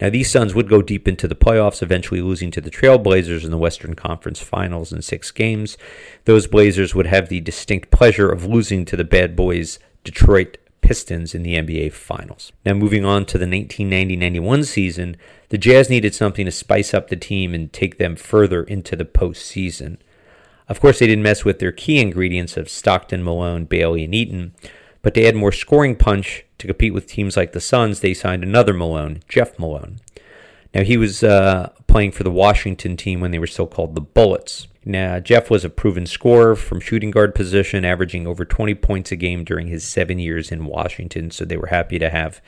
Now, 0.00 0.08
these 0.08 0.30
Suns 0.30 0.54
would 0.54 0.68
go 0.68 0.80
deep 0.80 1.06
into 1.06 1.28
the 1.28 1.34
playoffs, 1.34 1.82
eventually 1.82 2.22
losing 2.22 2.50
to 2.52 2.60
the 2.60 2.70
Trailblazers 2.70 3.44
in 3.44 3.50
the 3.50 3.58
Western 3.58 3.94
Conference 3.94 4.40
Finals 4.40 4.92
in 4.92 5.02
six 5.02 5.30
games. 5.32 5.76
Those 6.24 6.46
Blazers 6.46 6.94
would 6.94 7.06
have 7.06 7.28
the 7.28 7.40
distinct 7.40 7.90
pleasure 7.90 8.30
of 8.30 8.46
losing 8.46 8.84
to 8.86 8.96
the 8.96 9.04
bad 9.04 9.36
boys 9.36 9.80
Detroit 10.04 10.56
Pistons 10.80 11.34
in 11.34 11.42
the 11.42 11.54
NBA 11.54 11.92
Finals. 11.92 12.52
Now, 12.64 12.74
moving 12.74 13.04
on 13.04 13.24
to 13.26 13.38
the 13.38 13.46
1990 13.46 14.16
91 14.16 14.64
season, 14.64 15.16
the 15.48 15.58
Jazz 15.58 15.90
needed 15.90 16.14
something 16.14 16.44
to 16.44 16.50
spice 16.50 16.94
up 16.94 17.08
the 17.08 17.16
team 17.16 17.54
and 17.54 17.72
take 17.72 17.98
them 17.98 18.16
further 18.16 18.62
into 18.62 18.96
the 18.96 19.04
postseason. 19.04 19.98
Of 20.68 20.80
course, 20.80 20.98
they 20.98 21.06
didn't 21.06 21.22
mess 21.22 21.44
with 21.44 21.58
their 21.58 21.72
key 21.72 22.00
ingredients 22.00 22.56
of 22.56 22.68
Stockton, 22.68 23.24
Malone, 23.24 23.64
Bailey, 23.64 24.04
and 24.04 24.14
Eaton, 24.14 24.54
but 25.02 25.14
to 25.14 25.24
add 25.24 25.34
more 25.34 25.52
scoring 25.52 25.96
punch 25.96 26.44
to 26.58 26.66
compete 26.66 26.92
with 26.92 27.06
teams 27.06 27.36
like 27.36 27.52
the 27.52 27.60
Suns, 27.60 28.00
they 28.00 28.14
signed 28.14 28.42
another 28.42 28.74
Malone, 28.74 29.22
Jeff 29.28 29.58
Malone. 29.58 30.00
Now, 30.74 30.82
he 30.82 30.96
was 30.96 31.22
uh, 31.22 31.72
playing 31.86 32.12
for 32.12 32.24
the 32.24 32.30
Washington 32.30 32.96
team 32.96 33.20
when 33.20 33.30
they 33.30 33.38
were 33.38 33.46
still 33.46 33.66
called 33.66 33.94
the 33.94 34.00
Bullets. 34.00 34.68
Now, 34.88 35.20
Jeff 35.20 35.50
was 35.50 35.66
a 35.66 35.68
proven 35.70 36.06
scorer 36.06 36.56
from 36.56 36.80
shooting 36.80 37.10
guard 37.10 37.34
position, 37.34 37.84
averaging 37.84 38.26
over 38.26 38.46
20 38.46 38.74
points 38.76 39.12
a 39.12 39.16
game 39.16 39.44
during 39.44 39.66
his 39.66 39.86
seven 39.86 40.18
years 40.18 40.50
in 40.50 40.64
Washington, 40.64 41.30
so 41.30 41.44
they 41.44 41.58
were 41.58 41.66
happy 41.66 41.98
to 41.98 42.08
have 42.08 42.40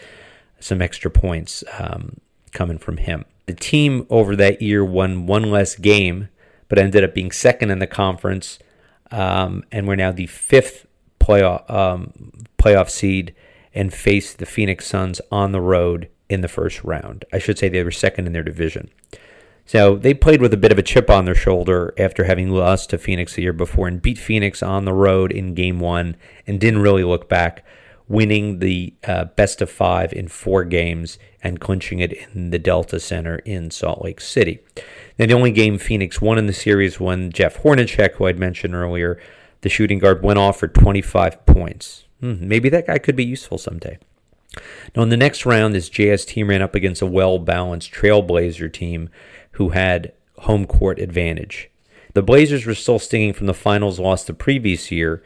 some 0.59 0.81
extra 0.81 1.11
points 1.11 1.63
um, 1.79 2.17
coming 2.53 2.79
from 2.79 2.97
him. 2.97 3.27
The 3.45 3.53
team 3.53 4.07
over 4.09 4.35
that 4.37 4.63
year 4.63 4.83
won 4.83 5.27
one 5.27 5.51
less 5.51 5.77
game, 5.77 6.31
but 6.69 6.79
ended 6.79 7.05
up 7.05 7.13
being 7.13 7.31
second 7.31 7.71
in 7.71 7.79
the 7.79 7.87
conference, 7.87 8.59
um, 9.11 9.63
and 9.71 9.87
we're 9.87 9.97
now 9.97 10.11
the 10.11 10.27
fifth 10.27 10.87
playoff 11.21 11.71
um, 11.71 12.33
playoff 12.59 12.89
seed 12.89 13.35
and 13.75 13.93
faced 13.93 14.39
the 14.39 14.47
Phoenix 14.47 14.87
Suns 14.87 15.21
on 15.31 15.53
the 15.53 15.61
road 15.61 16.09
in 16.31 16.41
the 16.41 16.49
first 16.49 16.83
round. 16.85 17.27
I 17.35 17.39
should 17.39 17.59
say 17.59 17.69
they 17.69 17.85
were 17.85 17.91
second 17.91 18.27
in 18.27 18.33
their 18.33 18.43
division. 18.43 18.89
So 19.71 19.95
they 19.95 20.15
played 20.15 20.43
with 20.43 20.53
a 20.53 20.57
bit 20.57 20.73
of 20.73 20.81
a 20.81 20.83
chip 20.83 21.09
on 21.09 21.27
their 21.27 21.35
shoulder 21.37 21.95
after 21.97 22.25
having 22.25 22.50
lost 22.50 22.91
to 22.91 22.99
Phoenix 22.99 23.37
the 23.37 23.43
year 23.43 23.53
before 23.53 23.87
and 23.87 24.03
beat 24.03 24.19
Phoenix 24.19 24.65
on 24.65 24.85
the 24.85 24.93
road 24.93 25.31
in 25.31 25.55
game 25.55 25.79
one 25.79 26.17
and 26.45 26.59
didn't 26.59 26.83
really 26.83 27.05
look 27.05 27.29
back, 27.29 27.65
winning 28.09 28.59
the 28.59 28.93
uh, 29.05 29.27
best 29.27 29.62
of 29.62 29.71
five 29.71 30.12
in 30.12 30.27
four 30.27 30.65
games 30.65 31.21
and 31.41 31.61
clinching 31.61 32.00
it 32.00 32.12
in 32.12 32.50
the 32.50 32.59
Delta 32.59 32.99
Center 32.99 33.37
in 33.45 33.71
Salt 33.71 34.03
Lake 34.03 34.21
City. 34.21 34.59
Now, 35.21 35.27
the 35.27 35.35
only 35.35 35.53
game 35.53 35.79
Phoenix 35.79 36.21
won 36.21 36.37
in 36.37 36.49
the 36.49 36.53
series 36.53 36.99
when 36.99 37.31
Jeff 37.31 37.62
Hornacek, 37.62 38.15
who 38.15 38.27
I'd 38.27 38.41
mentioned 38.41 38.75
earlier, 38.75 39.21
the 39.61 39.69
shooting 39.69 40.00
guard, 40.00 40.25
went 40.25 40.41
off 40.41 40.59
for 40.59 40.67
25 40.67 41.47
points. 41.47 42.07
Hmm, 42.19 42.49
maybe 42.49 42.71
that 42.71 42.89
guy 42.89 42.99
could 42.99 43.15
be 43.15 43.25
useful 43.25 43.57
someday. 43.57 43.99
Now, 44.97 45.03
in 45.03 45.11
the 45.11 45.17
next 45.17 45.47
round, 45.47 45.75
this 45.75 45.89
Jazz 45.89 46.25
team 46.25 46.49
ran 46.49 46.61
up 46.61 46.75
against 46.75 47.03
a 47.03 47.07
well 47.07 47.39
balanced 47.39 47.93
Trailblazer 47.93 48.73
team 48.73 49.11
who 49.61 49.69
had 49.69 50.11
home 50.38 50.64
court 50.64 50.99
advantage. 50.99 51.69
The 52.14 52.23
Blazers 52.23 52.64
were 52.64 52.75
still 52.75 52.99
stinging 52.99 53.35
from 53.35 53.47
the 53.47 53.52
finals 53.52 54.00
loss 54.00 54.25
the 54.25 54.33
previous 54.33 54.90
year, 54.90 55.23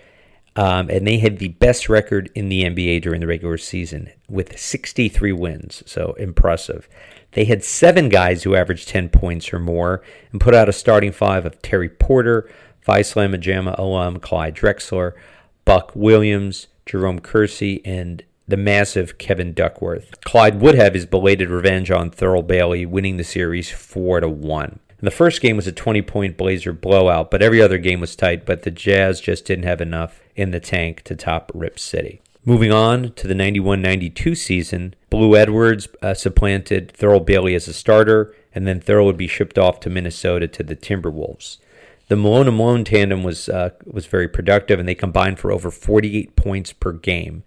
um, 0.57 0.91
and 0.91 1.07
they 1.07 1.19
had 1.19 1.39
the 1.39 1.51
best 1.51 1.89
record 1.89 2.33
in 2.35 2.49
the 2.49 2.65
NBA 2.65 3.03
during 3.03 3.21
the 3.21 3.29
regular 3.29 3.57
season 3.57 4.11
with 4.29 4.59
63 4.59 5.31
wins, 5.31 5.85
so 5.87 6.15
impressive. 6.15 6.89
They 7.31 7.45
had 7.45 7.63
seven 7.63 8.09
guys 8.09 8.43
who 8.43 8.57
averaged 8.57 8.89
10 8.89 9.11
points 9.11 9.53
or 9.53 9.61
more 9.61 10.03
and 10.33 10.41
put 10.41 10.53
out 10.53 10.69
a 10.69 10.73
starting 10.73 11.13
five 11.13 11.47
of 11.47 11.63
Terry 11.63 11.89
Porter, 11.89 12.51
Phi 12.81 13.03
Slama 13.03 13.39
Jama 13.39 13.77
alum 13.79 14.19
Clyde 14.19 14.57
Drexler, 14.57 15.13
Buck 15.65 15.93
Williams, 15.95 16.67
Jerome 16.87 17.21
Kersey, 17.21 17.81
and 17.85 18.25
the 18.47 18.57
massive 18.57 19.19
Kevin 19.19 19.55
Duckworth. 19.55 20.21
Clyde 20.23 20.61
would 20.61 20.75
have 20.75 20.95
his 20.95 21.07
belated 21.07 21.49
revenge 21.49 21.91
on 21.91 22.11
Thurl 22.11 22.47
Bailey, 22.47 22.85
winning 22.85 23.17
the 23.17 23.25
series 23.25 23.71
4 23.71 24.21
to 24.21 24.29
1. 24.29 24.81
And 24.99 25.07
the 25.07 25.11
first 25.11 25.41
game 25.41 25.57
was 25.57 25.67
a 25.67 25.73
20 25.73 26.03
point 26.03 26.37
Blazer 26.37 26.73
blowout, 26.73 27.31
but 27.31 27.43
every 27.43 27.61
other 27.61 27.79
game 27.79 28.01
was 28.01 28.17
tight, 28.17 28.47
but 28.47 28.63
the 28.63 28.71
Jazz 28.71 29.21
just 29.21 29.45
didn't 29.45 29.65
have 29.65 29.81
enough 29.81 30.21
in 30.37 30.51
the 30.51 30.61
tank 30.61 31.03
to 31.03 31.15
top 31.15 31.51
Rip 31.55 31.79
City. 31.79 32.21
Moving 32.47 32.73
on 32.73 33.13
to 33.15 33.27
the 33.27 33.35
91 33.35 33.81
92 33.81 34.35
season, 34.35 34.95
Blue 35.09 35.37
Edwards 35.37 35.89
uh, 36.03 36.13
supplanted 36.13 36.93
Thurl 36.93 37.25
Bailey 37.25 37.55
as 37.55 37.69
a 37.69 37.73
starter, 37.73 38.35
and 38.55 38.67
then 38.67 38.81
Thurl 38.81 39.07
would 39.07 39.17
be 39.17 39.27
shipped 39.27 39.59
off 39.59 39.81
to 39.81 39.91
Minnesota 39.91 40.47
to 40.49 40.63
the 40.63 40.77
Timberwolves. 40.77 41.59
The 42.09 42.17
Malone 42.17 42.47
and 42.49 42.57
Malone 42.57 42.85
tandem 42.85 43.23
was 43.23 43.49
uh, 43.49 43.71
was 43.87 44.07
very 44.07 44.29
productive, 44.29 44.79
and 44.79 44.87
they 44.87 44.95
combined 44.95 45.39
for 45.39 45.51
over 45.51 45.71
48 45.71 46.37
points 46.37 46.73
per 46.75 46.93
game. 46.93 47.45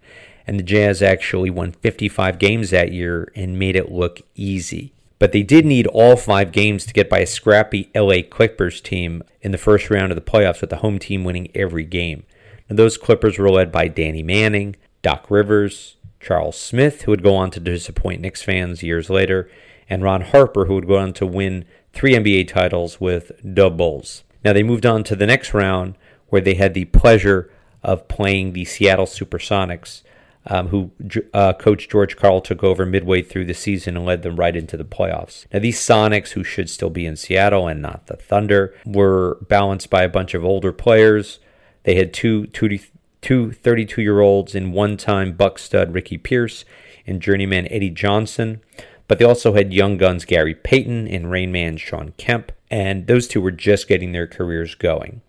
And 0.48 0.58
the 0.58 0.64
Jazz 0.64 1.02
actually 1.02 1.50
won 1.50 1.72
55 1.72 2.38
games 2.38 2.70
that 2.70 2.90
year 2.90 3.30
and 3.36 3.58
made 3.58 3.76
it 3.76 3.92
look 3.92 4.22
easy. 4.34 4.94
But 5.18 5.32
they 5.32 5.42
did 5.42 5.66
need 5.66 5.86
all 5.88 6.16
five 6.16 6.52
games 6.52 6.86
to 6.86 6.94
get 6.94 7.10
by 7.10 7.18
a 7.18 7.26
scrappy 7.26 7.90
LA 7.94 8.22
Clippers 8.28 8.80
team 8.80 9.22
in 9.42 9.52
the 9.52 9.58
first 9.58 9.90
round 9.90 10.10
of 10.10 10.16
the 10.16 10.22
playoffs, 10.22 10.62
with 10.62 10.70
the 10.70 10.76
home 10.76 10.98
team 10.98 11.22
winning 11.22 11.48
every 11.54 11.84
game. 11.84 12.24
Now, 12.70 12.76
those 12.76 12.96
Clippers 12.96 13.36
were 13.36 13.50
led 13.50 13.70
by 13.70 13.88
Danny 13.88 14.22
Manning, 14.22 14.76
Doc 15.02 15.26
Rivers, 15.28 15.96
Charles 16.18 16.58
Smith, 16.58 17.02
who 17.02 17.10
would 17.10 17.22
go 17.22 17.36
on 17.36 17.50
to 17.50 17.60
disappoint 17.60 18.22
Knicks 18.22 18.42
fans 18.42 18.82
years 18.82 19.10
later, 19.10 19.50
and 19.90 20.02
Ron 20.02 20.22
Harper, 20.22 20.64
who 20.64 20.74
would 20.76 20.88
go 20.88 20.96
on 20.96 21.12
to 21.14 21.26
win 21.26 21.66
three 21.92 22.14
NBA 22.14 22.48
titles 22.48 23.00
with 23.00 23.32
the 23.44 23.68
Bulls. 23.68 24.24
Now 24.44 24.54
they 24.54 24.62
moved 24.62 24.86
on 24.86 25.04
to 25.04 25.16
the 25.16 25.26
next 25.26 25.52
round 25.52 25.96
where 26.28 26.40
they 26.40 26.54
had 26.54 26.74
the 26.74 26.86
pleasure 26.86 27.50
of 27.82 28.08
playing 28.08 28.52
the 28.52 28.64
Seattle 28.64 29.06
Supersonics, 29.06 30.02
um, 30.48 30.68
who 30.68 30.90
uh, 31.34 31.52
coach 31.52 31.88
George 31.88 32.16
Karl 32.16 32.40
took 32.40 32.64
over 32.64 32.86
midway 32.86 33.22
through 33.22 33.44
the 33.44 33.54
season 33.54 33.96
and 33.96 34.06
led 34.06 34.22
them 34.22 34.36
right 34.36 34.56
into 34.56 34.76
the 34.76 34.84
playoffs. 34.84 35.46
Now 35.52 35.60
these 35.60 35.78
Sonics, 35.78 36.30
who 36.30 36.42
should 36.42 36.70
still 36.70 36.90
be 36.90 37.06
in 37.06 37.16
Seattle 37.16 37.68
and 37.68 37.82
not 37.82 38.06
the 38.06 38.16
Thunder, 38.16 38.74
were 38.86 39.38
balanced 39.48 39.90
by 39.90 40.02
a 40.02 40.08
bunch 40.08 40.34
of 40.34 40.44
older 40.44 40.72
players. 40.72 41.38
They 41.84 41.96
had 41.96 42.12
two, 42.12 42.46
two, 42.46 42.78
two 43.20 43.52
32 43.52 44.02
year 44.02 44.20
olds 44.20 44.54
and 44.54 44.72
one 44.72 44.96
time 44.96 45.32
Buck 45.32 45.58
stud 45.58 45.92
Ricky 45.92 46.18
Pierce 46.18 46.64
and 47.06 47.20
journeyman 47.22 47.68
Eddie 47.70 47.90
Johnson. 47.90 48.60
But 49.06 49.18
they 49.18 49.24
also 49.24 49.54
had 49.54 49.72
young 49.72 49.96
guns 49.96 50.24
Gary 50.24 50.54
Payton 50.54 51.08
and 51.08 51.26
Rainman 51.26 51.78
Shawn 51.78 52.12
Kemp, 52.18 52.52
and 52.70 53.06
those 53.06 53.26
two 53.26 53.40
were 53.40 53.50
just 53.50 53.88
getting 53.88 54.12
their 54.12 54.26
careers 54.26 54.74
going. 54.74 55.22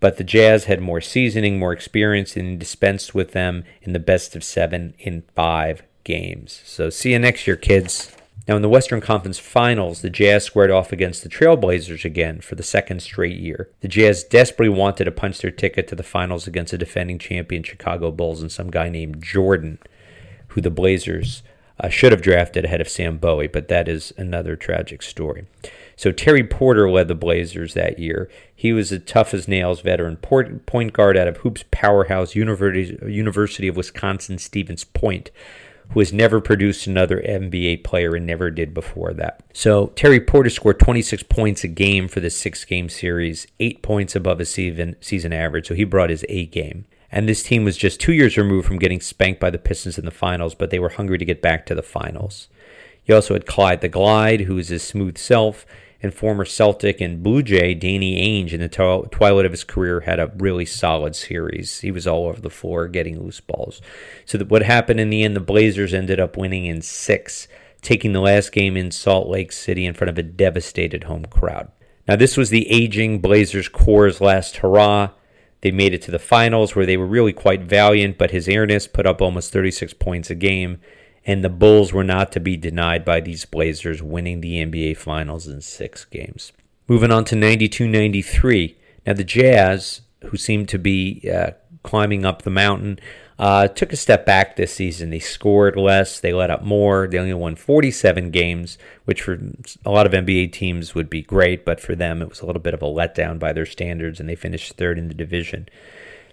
But 0.00 0.16
the 0.16 0.24
Jazz 0.24 0.64
had 0.64 0.80
more 0.80 1.00
seasoning, 1.00 1.58
more 1.58 1.72
experience, 1.72 2.36
and 2.36 2.58
dispensed 2.58 3.14
with 3.14 3.32
them 3.32 3.64
in 3.82 3.92
the 3.92 3.98
best 3.98 4.36
of 4.36 4.44
seven 4.44 4.94
in 4.98 5.22
five 5.34 5.82
games. 6.04 6.60
So 6.64 6.90
see 6.90 7.12
you 7.12 7.18
next 7.18 7.46
year, 7.46 7.56
kids. 7.56 8.14
Now, 8.46 8.56
in 8.56 8.62
the 8.62 8.68
Western 8.68 9.00
Conference 9.00 9.38
Finals, 9.38 10.02
the 10.02 10.10
Jazz 10.10 10.44
squared 10.44 10.70
off 10.70 10.92
against 10.92 11.22
the 11.22 11.30
Trailblazers 11.30 12.04
again 12.04 12.40
for 12.42 12.56
the 12.56 12.62
second 12.62 13.00
straight 13.00 13.38
year. 13.38 13.70
The 13.80 13.88
Jazz 13.88 14.22
desperately 14.22 14.68
wanted 14.68 15.04
to 15.04 15.10
punch 15.10 15.38
their 15.38 15.50
ticket 15.50 15.88
to 15.88 15.94
the 15.94 16.02
finals 16.02 16.46
against 16.46 16.72
the 16.72 16.78
defending 16.78 17.18
champion 17.18 17.62
Chicago 17.62 18.10
Bulls 18.10 18.42
and 18.42 18.52
some 18.52 18.70
guy 18.70 18.90
named 18.90 19.22
Jordan, 19.22 19.78
who 20.48 20.60
the 20.60 20.70
Blazers 20.70 21.42
uh, 21.80 21.88
should 21.88 22.12
have 22.12 22.20
drafted 22.20 22.66
ahead 22.66 22.82
of 22.82 22.88
Sam 22.88 23.16
Bowie, 23.16 23.48
but 23.48 23.68
that 23.68 23.88
is 23.88 24.12
another 24.18 24.56
tragic 24.56 25.00
story. 25.00 25.46
So 25.96 26.12
Terry 26.12 26.44
Porter 26.44 26.90
led 26.90 27.08
the 27.08 27.14
Blazers 27.14 27.74
that 27.74 27.98
year. 27.98 28.30
He 28.54 28.72
was 28.72 28.92
a 28.92 28.98
tough 28.98 29.34
as 29.34 29.48
nails 29.48 29.80
veteran 29.80 30.16
point 30.16 30.92
guard 30.92 31.16
out 31.16 31.28
of 31.28 31.38
Hoops 31.38 31.64
powerhouse 31.70 32.34
University, 32.34 33.68
of 33.68 33.76
Wisconsin 33.76 34.38
Stevens 34.38 34.84
Point 34.84 35.30
who 35.90 36.00
has 36.00 36.12
never 36.12 36.40
produced 36.40 36.86
another 36.86 37.20
NBA 37.20 37.84
player 37.84 38.14
and 38.14 38.26
never 38.26 38.50
did 38.50 38.74
before 38.74 39.12
that. 39.14 39.42
So 39.52 39.88
Terry 39.88 40.20
Porter 40.20 40.50
scored 40.50 40.80
26 40.80 41.24
points 41.24 41.64
a 41.64 41.68
game 41.68 42.08
for 42.08 42.20
the 42.20 42.30
six 42.30 42.64
game 42.64 42.88
series, 42.88 43.46
eight 43.60 43.82
points 43.82 44.16
above 44.16 44.38
his 44.38 44.50
season, 44.50 44.96
season 45.00 45.32
average. 45.32 45.68
So 45.68 45.74
he 45.74 45.84
brought 45.84 46.10
his 46.10 46.24
A 46.28 46.46
game. 46.46 46.86
And 47.12 47.28
this 47.28 47.44
team 47.44 47.64
was 47.64 47.76
just 47.76 48.00
two 48.00 48.12
years 48.12 48.36
removed 48.36 48.66
from 48.66 48.78
getting 48.78 49.00
spanked 49.00 49.40
by 49.40 49.50
the 49.50 49.58
Pistons 49.58 49.98
in 49.98 50.04
the 50.04 50.10
finals, 50.10 50.54
but 50.54 50.70
they 50.70 50.80
were 50.80 50.88
hungry 50.88 51.16
to 51.18 51.24
get 51.24 51.40
back 51.40 51.64
to 51.66 51.74
the 51.74 51.82
finals. 51.82 52.48
You 53.04 53.14
also 53.14 53.34
had 53.34 53.46
Clyde 53.46 53.82
the 53.82 53.88
Glide, 53.88 54.42
who 54.42 54.58
is 54.58 54.68
his 54.68 54.82
smooth 54.82 55.16
self, 55.16 55.64
and 56.04 56.12
former 56.14 56.44
Celtic 56.44 57.00
and 57.00 57.22
Blue 57.22 57.42
Jay 57.42 57.72
Danny 57.74 58.20
Ainge 58.20 58.52
in 58.52 58.60
the 58.60 58.68
twilight 58.68 59.46
of 59.46 59.52
his 59.52 59.64
career 59.64 60.00
had 60.00 60.20
a 60.20 60.30
really 60.36 60.66
solid 60.66 61.16
series. 61.16 61.80
He 61.80 61.90
was 61.90 62.06
all 62.06 62.26
over 62.26 62.40
the 62.40 62.50
floor 62.50 62.86
getting 62.88 63.20
loose 63.20 63.40
balls. 63.40 63.80
So 64.26 64.36
that 64.36 64.50
what 64.50 64.62
happened 64.62 65.00
in 65.00 65.08
the 65.08 65.24
end, 65.24 65.34
the 65.34 65.40
Blazers 65.40 65.94
ended 65.94 66.20
up 66.20 66.36
winning 66.36 66.66
in 66.66 66.82
six, 66.82 67.48
taking 67.80 68.12
the 68.12 68.20
last 68.20 68.52
game 68.52 68.76
in 68.76 68.90
Salt 68.90 69.28
Lake 69.28 69.50
City 69.50 69.86
in 69.86 69.94
front 69.94 70.10
of 70.10 70.18
a 70.18 70.22
devastated 70.22 71.04
home 71.04 71.24
crowd. 71.24 71.72
Now 72.06 72.16
this 72.16 72.36
was 72.36 72.50
the 72.50 72.70
aging 72.70 73.20
Blazers 73.20 73.68
core's 73.68 74.20
last 74.20 74.58
hurrah. 74.58 75.10
They 75.62 75.70
made 75.70 75.94
it 75.94 76.02
to 76.02 76.10
the 76.10 76.18
finals 76.18 76.76
where 76.76 76.84
they 76.84 76.98
were 76.98 77.06
really 77.06 77.32
quite 77.32 77.62
valiant, 77.62 78.18
but 78.18 78.30
his 78.30 78.46
airness 78.46 78.86
put 78.86 79.06
up 79.06 79.22
almost 79.22 79.54
36 79.54 79.94
points 79.94 80.28
a 80.28 80.34
game 80.34 80.80
and 81.26 81.42
the 81.42 81.48
Bulls 81.48 81.92
were 81.92 82.04
not 82.04 82.32
to 82.32 82.40
be 82.40 82.56
denied 82.56 83.04
by 83.04 83.20
these 83.20 83.44
Blazers, 83.44 84.02
winning 84.02 84.40
the 84.40 84.64
NBA 84.64 84.96
Finals 84.96 85.46
in 85.46 85.60
six 85.60 86.04
games. 86.04 86.52
Moving 86.86 87.10
on 87.10 87.24
to 87.26 87.36
92 87.36 87.88
93. 87.88 88.76
Now, 89.06 89.14
the 89.14 89.24
Jazz, 89.24 90.02
who 90.26 90.36
seemed 90.36 90.68
to 90.70 90.78
be 90.78 91.28
uh, 91.32 91.52
climbing 91.82 92.24
up 92.24 92.42
the 92.42 92.50
mountain, 92.50 92.98
uh, 93.38 93.68
took 93.68 93.92
a 93.92 93.96
step 93.96 94.24
back 94.26 94.56
this 94.56 94.74
season. 94.74 95.10
They 95.10 95.18
scored 95.18 95.76
less, 95.76 96.20
they 96.20 96.32
let 96.32 96.50
up 96.50 96.62
more. 96.62 97.08
They 97.08 97.18
only 97.18 97.34
won 97.34 97.56
47 97.56 98.30
games, 98.30 98.78
which 99.06 99.22
for 99.22 99.38
a 99.84 99.90
lot 99.90 100.06
of 100.06 100.12
NBA 100.12 100.52
teams 100.52 100.94
would 100.94 101.10
be 101.10 101.22
great, 101.22 101.64
but 101.64 101.80
for 101.80 101.94
them 101.94 102.22
it 102.22 102.28
was 102.28 102.40
a 102.40 102.46
little 102.46 102.62
bit 102.62 102.74
of 102.74 102.82
a 102.82 102.86
letdown 102.86 103.38
by 103.38 103.52
their 103.52 103.66
standards, 103.66 104.20
and 104.20 104.28
they 104.28 104.36
finished 104.36 104.74
third 104.74 104.98
in 104.98 105.08
the 105.08 105.14
division. 105.14 105.68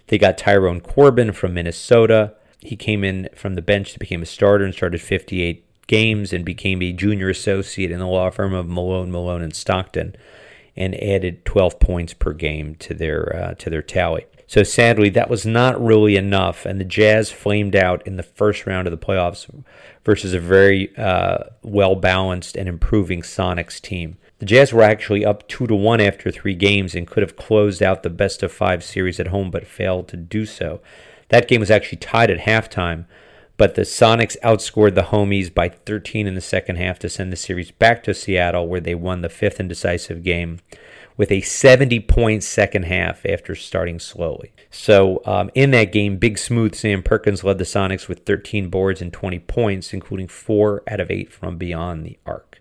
They 0.08 0.18
got 0.18 0.38
Tyrone 0.38 0.80
Corbin 0.80 1.32
from 1.32 1.54
Minnesota 1.54 2.34
he 2.62 2.76
came 2.76 3.04
in 3.04 3.28
from 3.34 3.54
the 3.54 3.62
bench, 3.62 3.92
to 3.92 3.98
became 3.98 4.22
a 4.22 4.26
starter, 4.26 4.64
and 4.64 4.74
started 4.74 5.00
58 5.00 5.64
games 5.86 6.32
and 6.32 6.44
became 6.44 6.80
a 6.80 6.92
junior 6.92 7.28
associate 7.28 7.90
in 7.90 7.98
the 7.98 8.06
law 8.06 8.30
firm 8.30 8.54
of 8.54 8.68
Malone, 8.68 9.10
Malone, 9.10 9.42
and 9.42 9.54
Stockton, 9.54 10.14
and 10.76 10.94
added 11.02 11.44
12 11.44 11.80
points 11.80 12.14
per 12.14 12.32
game 12.32 12.74
to 12.76 12.94
their 12.94 13.36
uh, 13.36 13.54
to 13.54 13.68
their 13.68 13.82
tally. 13.82 14.26
So 14.46 14.62
sadly, 14.62 15.08
that 15.10 15.30
was 15.30 15.46
not 15.46 15.82
really 15.82 16.16
enough, 16.16 16.66
and 16.66 16.80
the 16.80 16.84
Jazz 16.84 17.30
flamed 17.30 17.74
out 17.74 18.06
in 18.06 18.16
the 18.16 18.22
first 18.22 18.66
round 18.66 18.86
of 18.86 18.90
the 18.90 19.06
playoffs 19.06 19.48
versus 20.04 20.34
a 20.34 20.40
very 20.40 20.94
uh, 20.96 21.44
well 21.62 21.94
balanced 21.94 22.56
and 22.56 22.68
improving 22.68 23.22
Sonics 23.22 23.80
team. 23.80 24.18
The 24.38 24.46
Jazz 24.46 24.72
were 24.72 24.82
actually 24.82 25.24
up 25.24 25.48
two 25.48 25.66
to 25.66 25.74
one 25.74 26.00
after 26.00 26.30
three 26.30 26.54
games 26.54 26.94
and 26.94 27.06
could 27.06 27.22
have 27.22 27.36
closed 27.36 27.82
out 27.82 28.02
the 28.02 28.10
best 28.10 28.42
of 28.42 28.52
five 28.52 28.82
series 28.84 29.20
at 29.20 29.28
home, 29.28 29.50
but 29.50 29.66
failed 29.66 30.08
to 30.08 30.16
do 30.16 30.46
so. 30.46 30.80
That 31.32 31.48
game 31.48 31.60
was 31.60 31.70
actually 31.70 31.96
tied 31.96 32.30
at 32.30 32.40
halftime, 32.40 33.06
but 33.56 33.74
the 33.74 33.82
Sonics 33.82 34.36
outscored 34.44 34.94
the 34.94 35.04
Homies 35.04 35.52
by 35.52 35.70
13 35.70 36.26
in 36.26 36.34
the 36.34 36.42
second 36.42 36.76
half 36.76 36.98
to 36.98 37.08
send 37.08 37.32
the 37.32 37.36
series 37.36 37.70
back 37.70 38.02
to 38.02 38.12
Seattle, 38.12 38.68
where 38.68 38.82
they 38.82 38.94
won 38.94 39.22
the 39.22 39.30
fifth 39.30 39.58
and 39.58 39.66
decisive 39.66 40.22
game 40.22 40.60
with 41.16 41.32
a 41.32 41.40
70 41.40 42.00
point 42.00 42.44
second 42.44 42.82
half 42.82 43.24
after 43.24 43.54
starting 43.54 43.98
slowly. 43.98 44.52
So, 44.70 45.22
um, 45.24 45.50
in 45.54 45.70
that 45.70 45.90
game, 45.90 46.18
Big 46.18 46.36
Smooth 46.36 46.74
Sam 46.74 47.02
Perkins 47.02 47.42
led 47.42 47.56
the 47.56 47.64
Sonics 47.64 48.08
with 48.08 48.26
13 48.26 48.68
boards 48.68 49.00
and 49.00 49.10
20 49.10 49.38
points, 49.38 49.94
including 49.94 50.28
four 50.28 50.82
out 50.86 51.00
of 51.00 51.10
eight 51.10 51.32
from 51.32 51.56
beyond 51.56 52.04
the 52.04 52.18
arc. 52.26 52.60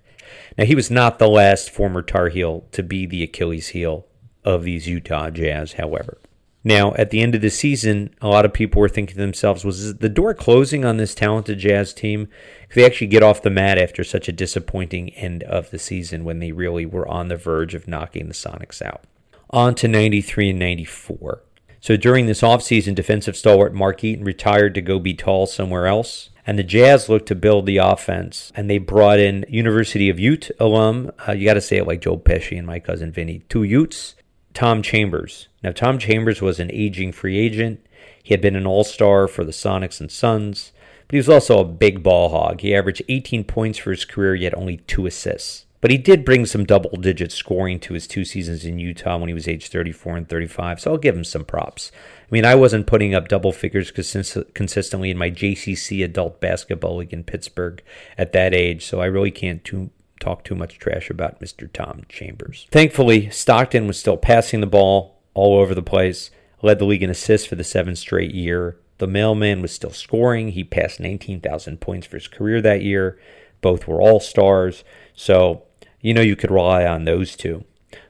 Now, 0.58 0.64
he 0.64 0.76
was 0.76 0.90
not 0.90 1.20
the 1.20 1.28
last 1.28 1.70
former 1.70 2.02
Tar 2.02 2.30
Heel 2.30 2.64
to 2.72 2.84
be 2.84 3.06
the 3.06 3.22
Achilles 3.22 3.70
heel 3.70 4.08
of 4.46 4.64
these 4.64 4.88
Utah 4.88 5.30
Jazz, 5.30 5.74
however. 5.74 6.21
Now, 6.64 6.94
at 6.94 7.10
the 7.10 7.22
end 7.22 7.34
of 7.34 7.42
the 7.42 7.50
season, 7.50 8.14
a 8.22 8.28
lot 8.28 8.46
of 8.46 8.54
people 8.54 8.80
were 8.80 8.90
thinking 8.90 9.16
to 9.16 9.22
themselves, 9.22 9.66
was 9.66 9.96
the 9.96 10.10
door 10.10 10.34
closing 10.34 10.86
on 10.86 10.98
this 10.98 11.16
talented 11.16 11.58
Jazz 11.58 11.94
team? 11.94 12.28
Could 12.70 12.82
they 12.82 12.86
actually 12.86 13.08
get 13.08 13.24
off 13.24 13.42
the 13.42 13.50
mat 13.50 13.80
after 13.80 14.04
such 14.04 14.28
a 14.28 14.34
disappointing 14.34 15.10
end 15.12 15.42
of 15.44 15.72
the 15.72 15.80
season 15.80 16.24
when 16.24 16.40
they 16.40 16.52
really 16.52 16.86
were 16.86 17.08
on 17.08 17.30
the 17.30 17.36
verge 17.36 17.74
of 17.74 17.88
knocking 17.88 18.28
the 18.28 18.34
Sonics 18.34 18.82
out? 18.82 19.04
On 19.50 19.74
to 19.76 19.88
93 19.88 20.52
and 20.52 20.60
94. 20.60 21.42
So 21.80 21.98
during 21.98 22.28
this 22.28 22.42
offseason, 22.42 22.94
defensive 22.94 23.36
stalwart 23.36 23.74
Mark 23.74 24.04
Eaton 24.04 24.24
retired 24.24 24.76
to 24.76 24.82
go 24.82 25.00
be 25.00 25.16
tall 25.16 25.48
somewhere 25.48 25.88
else. 25.88 26.30
And 26.46 26.58
the 26.58 26.64
Jazz 26.64 27.10
looked 27.10 27.28
to 27.28 27.36
build 27.36 27.66
the 27.66 27.78
offense, 27.78 28.52
and 28.56 28.70
they 28.70 28.78
brought 28.78 29.20
in 29.20 29.46
University 29.48 30.10
of 30.10 30.20
Ute 30.20 30.52
alum. 30.60 31.12
Uh, 31.28 31.34
you 31.34 31.46
got 31.46 31.56
to 31.56 31.62
say 31.62 31.78
it 31.78 31.88
like 31.88 32.02
Joe 32.02 32.18
Pesci 32.18 32.58
and 32.58 32.68
my 32.68 32.80
cousin 32.80 33.12
Vinny. 33.12 33.44
Two 33.50 33.64
Utes, 33.64 34.16
Tom 34.54 34.82
Chambers. 34.82 35.48
Now, 35.64 35.72
Tom 35.72 35.98
Chambers 35.98 36.42
was 36.42 36.60
an 36.60 36.72
aging 36.72 37.12
free 37.12 37.38
agent. 37.38 37.86
He 38.24 38.34
had 38.34 38.42
been 38.42 38.56
an 38.56 38.68
all 38.68 38.84
star 38.84 39.28
for 39.28 39.44
the 39.44 39.52
Sonics 39.52 40.00
and 40.00 40.12
Suns, 40.12 40.72
but 41.08 41.14
he 41.14 41.18
was 41.18 41.30
also 41.30 41.60
a 41.60 41.66
big 41.66 42.04
ball 42.04 42.30
hog. 42.30 42.62
He 42.62 42.76
averaged 42.76 43.04
18 43.10 43.44
points 43.44 43.78
for 43.78 43.92
his 43.92 44.06
career, 44.06 44.36
yet 44.36 44.58
only 44.58 44.78
two 44.78 45.06
assists. 45.06 45.66
But 45.82 45.90
he 45.90 45.98
did 45.98 46.24
bring 46.24 46.46
some 46.46 46.64
double 46.64 46.96
digit 46.96 47.32
scoring 47.32 47.80
to 47.80 47.96
his 47.96 48.06
two 48.06 48.24
seasons 48.24 48.66
in 48.66 48.78
Utah 48.78 49.18
when 49.18 49.30
he 49.30 49.34
was 49.34 49.48
age 49.48 49.68
34 49.68 50.18
and 50.18 50.30
35, 50.30 50.80
so 50.80 50.92
I'll 50.92 50.98
give 50.98 51.16
him 51.16 51.24
some 51.24 51.44
props. 51.44 51.92
I 52.22 52.28
mean, 52.30 52.46
I 52.46 52.54
wasn't 52.54 52.86
putting 52.86 53.16
up 53.16 53.28
double 53.28 53.52
figures 53.52 53.90
consistently 53.90 55.10
in 55.10 55.18
my 55.18 55.32
JCC 55.32 56.04
adult 56.06 56.40
basketball 56.40 56.98
league 56.98 57.14
in 57.14 57.24
Pittsburgh 57.24 57.82
at 58.16 58.32
that 58.34 58.54
age, 58.54 58.86
so 58.86 59.02
I 59.02 59.06
really 59.06 59.32
can't 59.32 59.64
too, 59.64 59.90
talk 60.22 60.44
too 60.44 60.56
much 60.56 60.80
trash 60.80 61.10
about 61.10 61.42
Mr. 61.42 61.72
Tom 61.72 62.04
Chambers. 62.08 62.68
Thankfully, 62.72 63.30
Stockton 63.30 63.88
was 63.88 64.00
still 64.00 64.18
passing 64.18 64.62
the 64.62 64.68
ball 64.68 65.20
all 65.34 65.60
over 65.60 65.76
the 65.76 65.82
place, 65.82 66.32
led 66.62 66.80
the 66.80 66.86
league 66.86 67.04
in 67.04 67.10
assists 67.10 67.48
for 67.48 67.56
the 67.56 67.64
seventh 67.64 67.98
straight 67.98 68.34
year. 68.34 68.78
The 69.00 69.08
mailman 69.08 69.62
was 69.62 69.72
still 69.72 69.92
scoring. 69.92 70.50
He 70.50 70.64
passed 70.64 71.00
19,000 71.00 71.82
points 71.82 72.06
for 72.06 72.18
his 72.18 72.28
career 72.28 72.62
that 72.62 72.84
year. 72.84 73.20
Both 73.60 73.88
were 73.88 74.00
all 74.02 74.20
stars. 74.20 74.84
So 75.16 75.64
you 76.02 76.14
know 76.14 76.22
you 76.22 76.36
could 76.36 76.52
rely 76.52 76.86
on 76.86 77.06
those 77.06 77.36
two. 77.36 77.64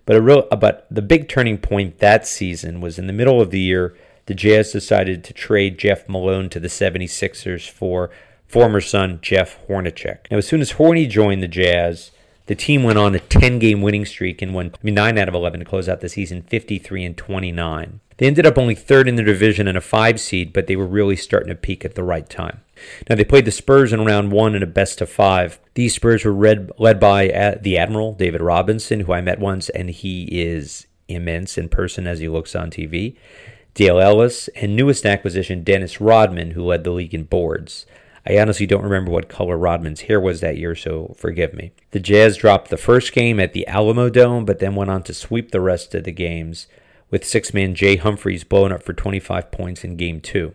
But 0.05 0.15
a 0.15 0.21
real, 0.21 0.47
but 0.49 0.87
the 0.91 1.01
big 1.01 1.29
turning 1.29 1.57
point 1.57 1.99
that 1.99 2.27
season 2.27 2.81
was 2.81 2.99
in 2.99 3.07
the 3.07 3.13
middle 3.13 3.39
of 3.39 3.51
the 3.51 3.59
year. 3.59 3.95
The 4.25 4.35
Jazz 4.35 4.71
decided 4.71 5.23
to 5.23 5.33
trade 5.33 5.77
Jeff 5.77 6.07
Malone 6.07 6.49
to 6.49 6.59
the 6.59 6.67
76ers 6.67 7.69
for 7.69 8.09
former 8.51 8.81
Sun 8.81 9.19
Jeff 9.21 9.57
Hornacek. 9.67 10.29
Now, 10.29 10.37
as 10.37 10.47
soon 10.47 10.61
as 10.61 10.71
Horny 10.71 11.07
joined 11.07 11.41
the 11.41 11.47
Jazz, 11.47 12.11
the 12.47 12.55
team 12.55 12.83
went 12.83 12.99
on 12.99 13.15
a 13.15 13.19
10-game 13.19 13.81
winning 13.81 14.05
streak 14.05 14.41
and 14.41 14.53
won 14.53 14.71
I 14.73 14.77
mean, 14.83 14.95
nine 14.95 15.17
out 15.17 15.29
of 15.29 15.33
11 15.33 15.61
to 15.61 15.65
close 15.65 15.87
out 15.87 16.01
the 16.01 16.09
season, 16.09 16.41
53 16.41 17.05
and 17.05 17.17
29. 17.17 18.01
They 18.17 18.27
ended 18.27 18.45
up 18.45 18.57
only 18.57 18.75
third 18.75 19.07
in 19.07 19.15
the 19.15 19.23
division 19.23 19.67
and 19.67 19.77
a 19.77 19.81
five 19.81 20.19
seed, 20.19 20.51
but 20.51 20.67
they 20.67 20.75
were 20.75 20.85
really 20.85 21.15
starting 21.15 21.49
to 21.49 21.55
peak 21.55 21.85
at 21.85 21.95
the 21.95 22.03
right 22.03 22.29
time. 22.29 22.61
Now, 23.09 23.15
they 23.15 23.23
played 23.23 23.45
the 23.45 23.51
Spurs 23.51 23.93
in 23.93 24.05
round 24.05 24.31
one 24.31 24.53
in 24.53 24.61
a 24.61 24.67
best 24.67 25.01
of 25.01 25.09
five. 25.09 25.59
These 25.75 25.95
Spurs 25.95 26.25
were 26.25 26.33
read, 26.33 26.71
led 26.77 26.99
by 26.99 27.29
uh, 27.29 27.55
the 27.59 27.77
Admiral, 27.77 28.13
David 28.13 28.41
Robinson, 28.41 29.01
who 29.01 29.13
I 29.13 29.21
met 29.21 29.39
once, 29.39 29.69
and 29.69 29.89
he 29.89 30.25
is 30.25 30.87
immense 31.07 31.57
in 31.57 31.69
person 31.69 32.05
as 32.05 32.19
he 32.19 32.27
looks 32.27 32.55
on 32.55 32.69
TV. 32.69 33.15
Dale 33.73 33.99
Ellis, 33.99 34.49
and 34.49 34.75
newest 34.75 35.05
acquisition, 35.05 35.63
Dennis 35.63 36.01
Rodman, 36.01 36.51
who 36.51 36.65
led 36.65 36.83
the 36.83 36.91
league 36.91 37.13
in 37.13 37.23
boards. 37.23 37.85
I 38.25 38.37
honestly 38.37 38.67
don't 38.67 38.83
remember 38.83 39.11
what 39.11 39.29
color 39.29 39.57
Rodman's 39.57 40.01
hair 40.01 40.19
was 40.19 40.41
that 40.41 40.57
year, 40.57 40.75
so 40.75 41.15
forgive 41.17 41.53
me. 41.53 41.71
The 41.91 41.99
Jazz 41.99 42.37
dropped 42.37 42.69
the 42.69 42.77
first 42.77 43.13
game 43.13 43.39
at 43.39 43.53
the 43.53 43.65
Alamo 43.67 44.09
Dome, 44.09 44.45
but 44.45 44.59
then 44.59 44.75
went 44.75 44.91
on 44.91 45.03
to 45.03 45.13
sweep 45.13 45.51
the 45.51 45.61
rest 45.61 45.95
of 45.95 46.03
the 46.03 46.11
games, 46.11 46.67
with 47.09 47.25
six 47.25 47.53
man 47.53 47.73
Jay 47.73 47.95
Humphries 47.95 48.43
blowing 48.43 48.71
up 48.71 48.83
for 48.83 48.93
25 48.93 49.51
points 49.51 49.83
in 49.83 49.97
game 49.97 50.21
two. 50.21 50.53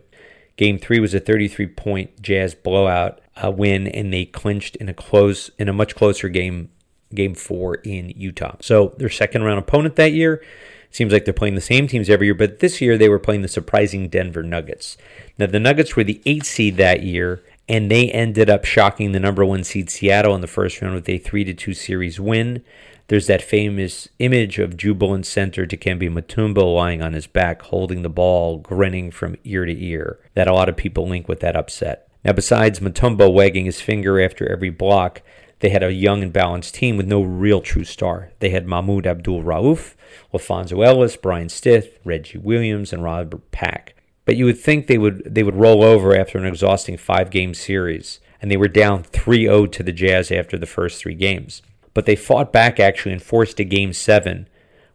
Game 0.55 0.79
three 0.79 0.99
was 0.99 1.13
a 1.13 1.19
33 1.19 1.67
point 1.67 2.21
Jazz 2.21 2.55
blowout 2.55 3.19
uh, 3.43 3.51
win, 3.51 3.87
and 3.87 4.11
they 4.11 4.25
clinched 4.25 4.75
in 4.77 4.89
a 4.89 4.93
close 4.93 5.51
in 5.59 5.69
a 5.69 5.73
much 5.73 5.95
closer 5.95 6.29
game, 6.29 6.69
game 7.13 7.35
four 7.35 7.75
in 7.75 8.09
Utah. 8.15 8.55
So 8.61 8.95
their 8.97 9.09
second 9.09 9.43
round 9.43 9.59
opponent 9.59 9.95
that 9.97 10.13
year. 10.13 10.41
Seems 10.89 11.11
like 11.11 11.25
they're 11.25 11.33
playing 11.33 11.55
the 11.55 11.61
same 11.61 11.85
teams 11.85 12.09
every 12.09 12.27
year, 12.27 12.33
but 12.33 12.59
this 12.59 12.79
year 12.79 12.97
they 12.97 13.09
were 13.09 13.19
playing 13.19 13.41
the 13.41 13.49
surprising 13.49 14.07
Denver 14.07 14.41
Nuggets. 14.41 14.97
Now 15.37 15.45
the 15.45 15.59
Nuggets 15.59 15.97
were 15.97 16.05
the 16.05 16.21
eight 16.25 16.45
seed 16.45 16.77
that 16.77 17.03
year, 17.03 17.43
and 17.69 17.91
they 17.91 18.09
ended 18.09 18.49
up 18.49 18.65
shocking 18.65 19.11
the 19.11 19.19
number 19.19 19.45
one 19.45 19.63
seed 19.63 19.89
Seattle 19.89 20.35
in 20.35 20.41
the 20.41 20.47
first 20.47 20.81
round 20.81 20.95
with 20.95 21.09
a 21.09 21.17
three 21.17 21.43
to 21.43 21.53
two 21.53 21.73
series 21.73 22.19
win. 22.19 22.63
There's 23.09 23.27
that 23.27 23.41
famous 23.41 24.09
image 24.19 24.59
of 24.59 24.75
jubilant 24.75 25.25
center 25.25 25.65
Dikembe 25.65 26.11
Mutombo 26.11 26.75
lying 26.75 27.01
on 27.01 27.13
his 27.13 27.27
back, 27.27 27.61
holding 27.63 28.01
the 28.01 28.09
ball, 28.09 28.57
grinning 28.57 29.11
from 29.11 29.37
ear 29.43 29.65
to 29.65 29.83
ear, 29.83 30.19
that 30.33 30.47
a 30.47 30.53
lot 30.53 30.67
of 30.67 30.75
people 30.75 31.07
link 31.07 31.27
with 31.27 31.39
that 31.39 31.55
upset. 31.55 32.09
Now, 32.25 32.33
besides 32.33 32.81
Mutombo 32.81 33.31
wagging 33.31 33.65
his 33.65 33.79
finger 33.79 34.19
after 34.19 34.49
every 34.51 34.69
block, 34.69 35.21
they 35.59 35.69
had 35.69 35.83
a 35.83 35.93
young 35.93 36.21
and 36.21 36.33
balanced 36.33 36.75
team 36.75 36.97
with 36.97 37.07
no 37.07 37.21
real 37.21 37.61
true 37.61 37.85
star. 37.85 38.31
They 38.39 38.49
had 38.49 38.67
Mahmoud 38.67 39.07
Abdul 39.07 39.43
Rauf, 39.43 39.95
LaPhonso 40.33 40.85
Ellis, 40.85 41.15
Bryant 41.15 41.51
Stith, 41.51 41.97
Reggie 42.03 42.37
Williams, 42.37 42.93
and 42.93 43.03
Robert 43.03 43.51
Pack. 43.51 43.95
But 44.27 44.35
you 44.35 44.45
would 44.45 44.59
think 44.59 44.85
they 44.85 44.99
would 44.99 45.23
they 45.25 45.41
would 45.41 45.55
roll 45.55 45.83
over 45.83 46.15
after 46.15 46.37
an 46.37 46.45
exhausting 46.45 46.97
five 46.97 47.31
game 47.31 47.55
series, 47.55 48.19
and 48.39 48.51
they 48.51 48.57
were 48.57 48.67
down 48.67 49.03
3-0 49.03 49.71
to 49.71 49.81
the 49.81 49.91
Jazz 49.91 50.31
after 50.31 50.59
the 50.59 50.67
first 50.67 51.01
three 51.01 51.15
games 51.15 51.63
but 51.97 52.05
they 52.05 52.15
fought 52.15 52.53
back 52.53 52.79
actually 52.79 53.11
and 53.11 53.23
forced 53.23 53.59
a 53.59 53.63
game 53.63 53.91
seven, 53.91 54.47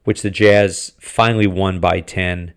which 0.05 0.23
the 0.23 0.31
Jazz 0.31 0.93
finally 1.01 1.49
won 1.49 1.81
by 1.81 1.99
10 1.99 2.55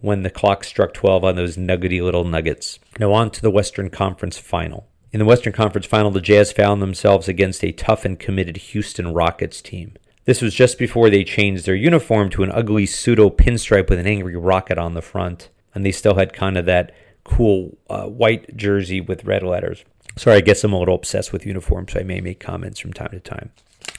when 0.00 0.22
the 0.22 0.30
clock 0.30 0.64
struck 0.64 0.94
12 0.94 1.22
on 1.22 1.36
those 1.36 1.58
nuggety 1.58 2.00
little 2.00 2.24
nuggets. 2.24 2.78
Now 2.98 3.12
on 3.12 3.30
to 3.30 3.42
the 3.42 3.50
Western 3.50 3.90
Conference 3.90 4.38
final. 4.38 4.88
In 5.12 5.18
the 5.18 5.26
Western 5.26 5.52
Conference 5.52 5.84
final, 5.84 6.10
the 6.10 6.22
Jazz 6.22 6.50
found 6.50 6.80
themselves 6.80 7.28
against 7.28 7.62
a 7.62 7.72
tough 7.72 8.06
and 8.06 8.18
committed 8.18 8.56
Houston 8.56 9.12
Rockets 9.12 9.60
team. 9.60 9.92
This 10.24 10.40
was 10.40 10.54
just 10.54 10.78
before 10.78 11.10
they 11.10 11.22
changed 11.22 11.66
their 11.66 11.74
uniform 11.74 12.30
to 12.30 12.44
an 12.44 12.50
ugly 12.50 12.86
pseudo 12.86 13.28
pinstripe 13.28 13.90
with 13.90 13.98
an 13.98 14.06
angry 14.06 14.34
rocket 14.34 14.78
on 14.78 14.94
the 14.94 15.02
front, 15.02 15.50
and 15.74 15.84
they 15.84 15.92
still 15.92 16.14
had 16.14 16.32
kind 16.32 16.56
of 16.56 16.66
that 16.66 16.94
cool 17.24 17.76
uh, 17.90 18.06
white 18.06 18.56
jersey 18.56 19.00
with 19.00 19.24
red 19.24 19.42
letters. 19.42 19.84
Sorry, 20.16 20.36
I 20.36 20.40
guess 20.40 20.64
I'm 20.64 20.72
a 20.72 20.78
little 20.78 20.94
obsessed 20.94 21.32
with 21.32 21.46
uniforms, 21.46 21.92
so 21.92 22.00
I 22.00 22.02
may 22.02 22.20
make 22.20 22.40
comments 22.40 22.80
from 22.80 22.92
time 22.92 23.10
to 23.10 23.20
time. 23.20 23.52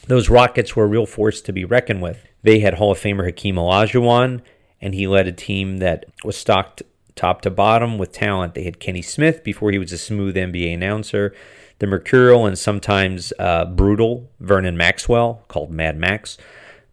Those 0.08 0.30
Rockets 0.30 0.76
were 0.76 0.86
a 0.86 0.88
real 0.88 1.06
force 1.06 1.40
to 1.42 1.54
be 1.54 1.64
reckoned 1.64 2.02
with. 2.02 2.26
They 2.44 2.60
had 2.60 2.76
Hall 2.76 2.92
of 2.92 3.00
Famer 3.00 3.26
Hakeem 3.26 3.56
Olajuwon, 3.56 4.42
and 4.82 4.94
he 4.94 5.08
led 5.08 5.28
a 5.28 5.32
team 5.32 5.78
that 5.78 6.06
was 6.24 6.36
stocked 6.36 6.84
top 7.16 7.42
to 7.42 7.50
bottom 7.50 7.98
with 7.98 8.12
talent. 8.12 8.56
They 8.56 8.64
had 8.64 8.80
Kenny 8.80 9.02
Smith 9.02 9.44
before 9.44 9.72
he 9.72 9.78
was 9.78 9.92
a 9.92 9.98
smooth 9.98 10.36
NBA 10.36 10.74
announcer, 10.74 11.34
the 11.80 11.88
mercurial 11.88 12.46
and 12.46 12.58
sometimes 12.58 13.32
uh, 13.40 13.66
brutal 13.66 14.30
Vernon 14.40 14.78
Maxwell, 14.78 15.44
called 15.48 15.70
Mad 15.70 15.98
Max, 15.98 16.38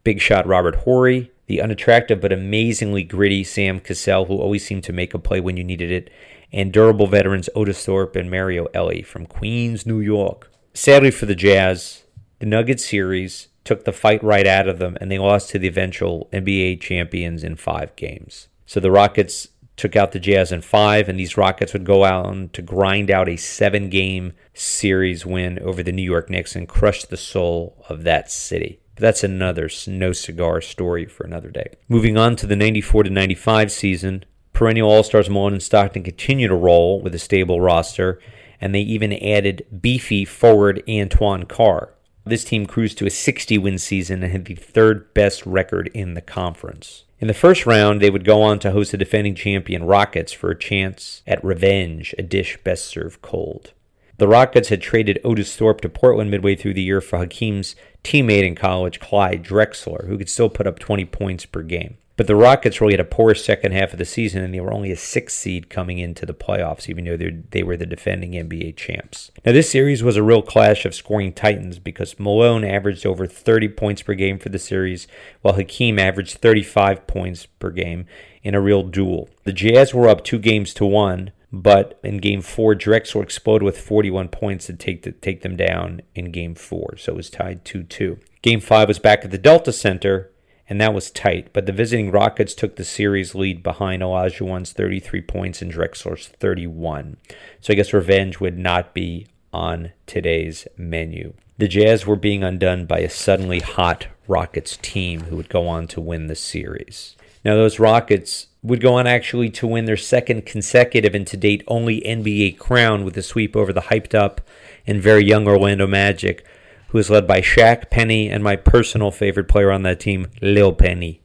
big 0.04 0.20
shot 0.20 0.46
Robert 0.46 0.76
Horry, 0.76 1.30
the 1.46 1.60
unattractive 1.60 2.20
but 2.20 2.32
amazingly 2.32 3.02
gritty 3.02 3.44
Sam 3.44 3.80
Cassell, 3.80 4.26
who 4.26 4.38
always 4.38 4.66
seemed 4.66 4.84
to 4.84 4.92
make 4.92 5.14
a 5.14 5.18
play 5.18 5.40
when 5.40 5.56
you 5.56 5.64
needed 5.64 5.90
it, 5.90 6.10
and 6.52 6.72
durable 6.72 7.06
veterans 7.06 7.48
Otis 7.54 7.84
Thorpe 7.84 8.16
and 8.16 8.30
Mario 8.30 8.66
Elie 8.74 9.02
from 9.02 9.26
Queens, 9.26 9.86
New 9.86 10.00
York. 10.00 10.50
Sadly 10.74 11.10
for 11.10 11.26
the 11.26 11.34
Jazz, 11.34 12.04
the 12.38 12.46
Nuggets 12.46 12.88
series 12.88 13.48
took 13.64 13.84
the 13.84 13.92
fight 13.92 14.22
right 14.22 14.46
out 14.46 14.68
of 14.68 14.78
them 14.78 14.96
and 15.00 15.10
they 15.10 15.18
lost 15.18 15.50
to 15.50 15.58
the 15.58 15.66
eventual 15.66 16.28
NBA 16.32 16.80
champions 16.80 17.42
in 17.42 17.56
five 17.56 17.94
games. 17.96 18.48
So 18.64 18.78
the 18.78 18.90
Rockets 18.90 19.48
took 19.76 19.94
out 19.94 20.12
the 20.12 20.18
Jazz 20.18 20.52
in 20.52 20.62
five, 20.62 21.08
and 21.08 21.20
these 21.20 21.36
Rockets 21.36 21.72
would 21.72 21.84
go 21.84 22.04
out 22.04 22.52
to 22.54 22.62
grind 22.62 23.10
out 23.10 23.28
a 23.28 23.36
seven 23.36 23.90
game 23.90 24.32
series 24.54 25.26
win 25.26 25.58
over 25.58 25.82
the 25.82 25.92
New 25.92 26.02
York 26.02 26.30
Knicks 26.30 26.56
and 26.56 26.68
crush 26.68 27.04
the 27.04 27.16
soul 27.16 27.84
of 27.88 28.02
that 28.04 28.30
city. 28.30 28.80
But 28.96 29.02
that's 29.02 29.22
another 29.22 29.70
no 29.86 30.12
cigar 30.12 30.60
story 30.60 31.06
for 31.06 31.24
another 31.24 31.50
day. 31.50 31.74
Moving 31.88 32.16
on 32.16 32.34
to 32.36 32.46
the 32.46 32.56
94 32.56 33.04
to 33.04 33.10
95 33.10 33.70
season, 33.70 34.24
Perennial 34.52 34.90
All 34.90 35.02
Stars 35.02 35.28
Malone 35.28 35.52
and 35.52 35.62
Stockton 35.62 36.02
continue 36.02 36.48
to 36.48 36.54
roll 36.54 37.02
with 37.02 37.14
a 37.14 37.18
stable 37.18 37.60
roster, 37.60 38.18
and 38.58 38.74
they 38.74 38.80
even 38.80 39.12
added 39.12 39.66
beefy 39.82 40.24
forward 40.24 40.82
Antoine 40.88 41.44
Carr. 41.44 41.92
This 42.24 42.42
team 42.42 42.64
cruised 42.64 42.96
to 42.98 43.06
a 43.06 43.10
60 43.10 43.58
win 43.58 43.78
season 43.78 44.22
and 44.22 44.32
had 44.32 44.46
the 44.46 44.54
third 44.54 45.12
best 45.12 45.44
record 45.44 45.90
in 45.94 46.14
the 46.14 46.22
conference. 46.22 47.04
In 47.20 47.28
the 47.28 47.34
first 47.34 47.66
round, 47.66 48.00
they 48.00 48.10
would 48.10 48.24
go 48.24 48.42
on 48.42 48.58
to 48.60 48.72
host 48.72 48.92
the 48.92 48.98
defending 48.98 49.34
champion 49.34 49.84
Rockets 49.84 50.32
for 50.32 50.50
a 50.50 50.58
chance 50.58 51.22
at 51.26 51.44
revenge, 51.44 52.14
a 52.18 52.22
dish 52.22 52.58
best 52.64 52.86
served 52.86 53.22
cold. 53.22 53.72
The 54.18 54.28
Rockets 54.28 54.70
had 54.70 54.80
traded 54.80 55.20
Otis 55.24 55.54
Thorpe 55.54 55.82
to 55.82 55.90
Portland 55.90 56.30
midway 56.30 56.56
through 56.56 56.74
the 56.74 56.82
year 56.82 57.02
for 57.02 57.18
Hakeem's 57.18 57.76
teammate 58.02 58.46
in 58.46 58.54
college, 58.54 58.98
Clyde 58.98 59.42
Drexler, 59.42 60.06
who 60.06 60.16
could 60.16 60.30
still 60.30 60.48
put 60.48 60.66
up 60.66 60.78
20 60.78 61.04
points 61.06 61.44
per 61.44 61.62
game. 61.62 61.98
But 62.16 62.26
the 62.26 62.36
Rockets 62.36 62.80
really 62.80 62.94
had 62.94 63.00
a 63.00 63.04
poor 63.04 63.34
second 63.34 63.72
half 63.72 63.92
of 63.92 63.98
the 63.98 64.06
season, 64.06 64.42
and 64.42 64.54
they 64.54 64.60
were 64.60 64.72
only 64.72 64.90
a 64.90 64.96
six 64.96 65.34
seed 65.34 65.68
coming 65.68 65.98
into 65.98 66.24
the 66.24 66.32
playoffs, 66.32 66.88
even 66.88 67.04
though 67.04 67.18
they 67.50 67.62
were 67.62 67.76
the 67.76 67.84
defending 67.84 68.32
NBA 68.32 68.76
champs. 68.76 69.30
Now, 69.44 69.52
this 69.52 69.70
series 69.70 70.02
was 70.02 70.16
a 70.16 70.22
real 70.22 70.40
clash 70.40 70.86
of 70.86 70.94
scoring 70.94 71.34
titans 71.34 71.78
because 71.78 72.18
Malone 72.18 72.64
averaged 72.64 73.04
over 73.04 73.26
30 73.26 73.68
points 73.68 74.00
per 74.00 74.14
game 74.14 74.38
for 74.38 74.48
the 74.48 74.58
series, 74.58 75.06
while 75.42 75.54
Hakeem 75.54 75.98
averaged 75.98 76.38
35 76.38 77.06
points 77.06 77.44
per 77.44 77.70
game 77.70 78.06
in 78.42 78.54
a 78.54 78.62
real 78.62 78.82
duel. 78.82 79.28
The 79.44 79.52
Jazz 79.52 79.92
were 79.92 80.08
up 80.08 80.24
two 80.24 80.38
games 80.38 80.72
to 80.74 80.86
one, 80.86 81.32
but 81.52 81.98
in 82.02 82.18
game 82.18 82.42
four, 82.42 82.74
Drexler 82.74 83.22
exploded 83.22 83.64
with 83.64 83.78
41 83.78 84.28
points 84.28 84.66
to 84.66 84.74
take, 84.74 85.02
to 85.02 85.12
take 85.12 85.42
them 85.42 85.56
down 85.56 86.02
in 86.14 86.32
game 86.32 86.54
four, 86.54 86.96
so 86.96 87.12
it 87.12 87.16
was 87.16 87.30
tied 87.30 87.64
2 87.64 87.84
2. 87.84 88.18
Game 88.42 88.60
five 88.60 88.88
was 88.88 88.98
back 88.98 89.24
at 89.24 89.30
the 89.30 89.38
Delta 89.38 89.72
Center 89.72 90.30
and 90.68 90.80
that 90.80 90.94
was 90.94 91.10
tight. 91.10 91.52
But 91.52 91.66
the 91.66 91.72
visiting 91.72 92.10
Rockets 92.10 92.54
took 92.54 92.76
the 92.76 92.84
series 92.84 93.34
lead 93.34 93.62
behind 93.62 94.02
Olajuwon's 94.02 94.72
33 94.72 95.22
points 95.22 95.62
and 95.62 95.72
Drexler's 95.72 96.28
31. 96.28 97.16
So 97.60 97.72
I 97.72 97.76
guess 97.76 97.92
revenge 97.92 98.40
would 98.40 98.58
not 98.58 98.94
be 98.94 99.26
on 99.52 99.92
today's 100.06 100.66
menu. 100.76 101.34
The 101.58 101.68
Jazz 101.68 102.06
were 102.06 102.16
being 102.16 102.42
undone 102.42 102.86
by 102.86 102.98
a 102.98 103.08
suddenly 103.08 103.60
hot 103.60 104.08
Rockets 104.28 104.76
team 104.82 105.22
who 105.22 105.36
would 105.36 105.48
go 105.48 105.66
on 105.68 105.86
to 105.88 106.00
win 106.00 106.26
the 106.26 106.34
series. 106.34 107.16
Now, 107.44 107.54
those 107.54 107.78
Rockets 107.78 108.48
would 108.66 108.80
go 108.80 108.94
on 108.94 109.06
actually 109.06 109.48
to 109.50 109.66
win 109.66 109.84
their 109.84 109.96
second 109.96 110.44
consecutive 110.44 111.14
and 111.14 111.26
to 111.28 111.36
date 111.36 111.62
only 111.68 112.00
NBA 112.00 112.58
crown 112.58 113.04
with 113.04 113.16
a 113.16 113.22
sweep 113.22 113.54
over 113.54 113.72
the 113.72 113.82
hyped 113.82 114.14
up 114.14 114.40
and 114.86 115.00
very 115.00 115.24
young 115.24 115.46
Orlando 115.46 115.86
Magic, 115.86 116.44
who 116.88 116.98
is 116.98 117.10
led 117.10 117.26
by 117.26 117.40
Shaq 117.40 117.90
Penny 117.90 118.28
and 118.28 118.42
my 118.42 118.56
personal 118.56 119.10
favorite 119.10 119.48
player 119.48 119.70
on 119.70 119.82
that 119.82 120.00
team, 120.00 120.26
Lil 120.42 120.72
Penny. 120.72 121.20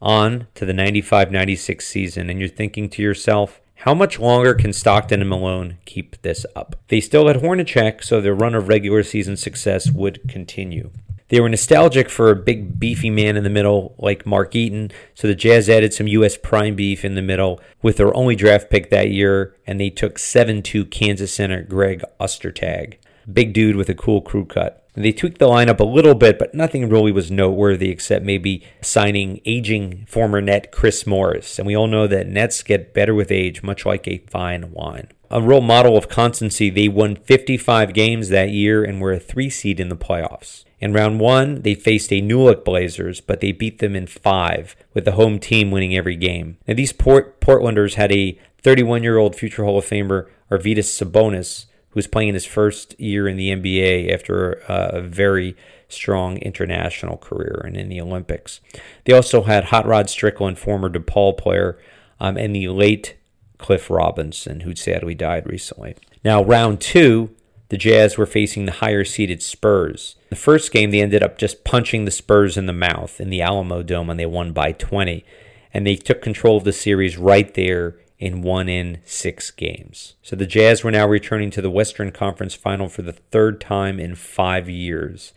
On 0.00 0.46
to 0.54 0.64
the 0.64 0.74
95 0.74 1.32
96 1.32 1.86
season, 1.86 2.30
and 2.30 2.38
you're 2.38 2.48
thinking 2.48 2.88
to 2.90 3.02
yourself, 3.02 3.60
how 3.80 3.94
much 3.94 4.18
longer 4.18 4.54
can 4.54 4.72
Stockton 4.72 5.20
and 5.20 5.28
Malone 5.28 5.78
keep 5.84 6.20
this 6.22 6.46
up? 6.54 6.76
They 6.88 7.00
still 7.00 7.28
had 7.28 7.36
Hornacek, 7.36 8.02
so 8.02 8.20
their 8.20 8.34
run 8.34 8.54
of 8.54 8.68
regular 8.68 9.02
season 9.02 9.36
success 9.36 9.90
would 9.90 10.28
continue. 10.28 10.90
They 11.28 11.40
were 11.40 11.48
nostalgic 11.48 12.08
for 12.08 12.30
a 12.30 12.36
big 12.36 12.78
beefy 12.78 13.10
man 13.10 13.36
in 13.36 13.42
the 13.42 13.50
middle 13.50 13.96
like 13.98 14.26
Mark 14.26 14.54
Eaton, 14.54 14.92
so 15.14 15.26
the 15.26 15.34
Jazz 15.34 15.68
added 15.68 15.92
some 15.92 16.06
U.S. 16.06 16.36
prime 16.36 16.76
beef 16.76 17.04
in 17.04 17.16
the 17.16 17.22
middle 17.22 17.60
with 17.82 17.96
their 17.96 18.16
only 18.16 18.36
draft 18.36 18.70
pick 18.70 18.90
that 18.90 19.10
year, 19.10 19.56
and 19.66 19.80
they 19.80 19.90
took 19.90 20.18
7 20.18 20.62
2 20.62 20.84
Kansas 20.86 21.32
center 21.32 21.62
Greg 21.62 22.04
Ostertag. 22.20 22.98
Big 23.32 23.52
dude 23.52 23.74
with 23.74 23.88
a 23.88 23.94
cool 23.94 24.20
crew 24.20 24.44
cut. 24.44 24.85
They 25.02 25.12
tweaked 25.12 25.38
the 25.38 25.48
lineup 25.48 25.78
a 25.78 25.84
little 25.84 26.14
bit, 26.14 26.38
but 26.38 26.54
nothing 26.54 26.88
really 26.88 27.12
was 27.12 27.30
noteworthy 27.30 27.90
except 27.90 28.24
maybe 28.24 28.62
signing 28.80 29.40
aging 29.44 30.06
former 30.08 30.40
net 30.40 30.72
Chris 30.72 31.06
Morris. 31.06 31.58
And 31.58 31.66
we 31.66 31.76
all 31.76 31.86
know 31.86 32.06
that 32.06 32.28
nets 32.28 32.62
get 32.62 32.94
better 32.94 33.14
with 33.14 33.30
age, 33.30 33.62
much 33.62 33.84
like 33.84 34.08
a 34.08 34.24
fine 34.28 34.72
wine. 34.72 35.08
A 35.30 35.42
real 35.42 35.60
model 35.60 35.96
of 35.96 36.08
constancy, 36.08 36.70
they 36.70 36.88
won 36.88 37.16
55 37.16 37.92
games 37.92 38.28
that 38.28 38.50
year 38.50 38.84
and 38.84 39.00
were 39.00 39.12
a 39.12 39.20
three 39.20 39.50
seed 39.50 39.80
in 39.80 39.88
the 39.88 39.96
playoffs. 39.96 40.64
In 40.78 40.92
round 40.92 41.20
one, 41.20 41.62
they 41.62 41.74
faced 41.74 42.12
a 42.12 42.20
New 42.20 42.40
Look 42.40 42.64
Blazers, 42.64 43.20
but 43.20 43.40
they 43.40 43.50
beat 43.50 43.78
them 43.78 43.96
in 43.96 44.06
five, 44.06 44.76
with 44.94 45.04
the 45.04 45.12
home 45.12 45.38
team 45.38 45.70
winning 45.70 45.96
every 45.96 46.16
game. 46.16 46.58
Now, 46.68 46.74
these 46.74 46.92
Port- 46.92 47.40
Portlanders 47.40 47.94
had 47.94 48.12
a 48.12 48.38
31 48.62 49.02
year 49.02 49.16
old 49.16 49.34
future 49.34 49.64
Hall 49.64 49.78
of 49.78 49.86
Famer, 49.86 50.26
Arvydas 50.50 50.84
Sabonis, 50.84 51.66
who's 51.96 52.06
playing 52.06 52.34
his 52.34 52.44
first 52.44 52.94
year 53.00 53.26
in 53.26 53.38
the 53.38 53.48
NBA 53.48 54.12
after 54.12 54.60
a 54.68 55.00
very 55.00 55.56
strong 55.88 56.36
international 56.36 57.16
career 57.16 57.62
and 57.64 57.74
in 57.74 57.88
the 57.88 58.02
Olympics. 58.02 58.60
They 59.06 59.14
also 59.14 59.44
had 59.44 59.64
Hot 59.64 59.86
Rod 59.86 60.10
Strickland, 60.10 60.58
former 60.58 60.90
DePaul 60.90 61.38
player, 61.38 61.78
um, 62.20 62.36
and 62.36 62.54
the 62.54 62.68
late 62.68 63.16
Cliff 63.56 63.88
Robinson, 63.88 64.60
who 64.60 64.76
sadly 64.76 65.14
died 65.14 65.46
recently. 65.46 65.96
Now, 66.22 66.44
round 66.44 66.82
two, 66.82 67.34
the 67.70 67.78
Jazz 67.78 68.18
were 68.18 68.26
facing 68.26 68.66
the 68.66 68.72
higher 68.72 69.02
seeded 69.02 69.42
Spurs. 69.42 70.16
The 70.28 70.36
first 70.36 70.72
game, 70.72 70.90
they 70.90 71.00
ended 71.00 71.22
up 71.22 71.38
just 71.38 71.64
punching 71.64 72.04
the 72.04 72.10
Spurs 72.10 72.58
in 72.58 72.66
the 72.66 72.74
mouth 72.74 73.22
in 73.22 73.30
the 73.30 73.40
Alamo 73.40 73.82
Dome, 73.82 74.10
and 74.10 74.20
they 74.20 74.26
won 74.26 74.52
by 74.52 74.72
20. 74.72 75.24
And 75.72 75.86
they 75.86 75.96
took 75.96 76.20
control 76.20 76.58
of 76.58 76.64
the 76.64 76.74
series 76.74 77.16
right 77.16 77.54
there 77.54 77.96
in 78.18 78.42
one 78.42 78.68
in 78.68 78.98
six 79.04 79.50
games. 79.50 80.14
So 80.22 80.36
the 80.36 80.46
Jazz 80.46 80.82
were 80.82 80.90
now 80.90 81.06
returning 81.06 81.50
to 81.50 81.62
the 81.62 81.70
Western 81.70 82.10
Conference 82.12 82.54
final 82.54 82.88
for 82.88 83.02
the 83.02 83.12
third 83.12 83.60
time 83.60 84.00
in 84.00 84.14
five 84.14 84.68
years. 84.68 85.32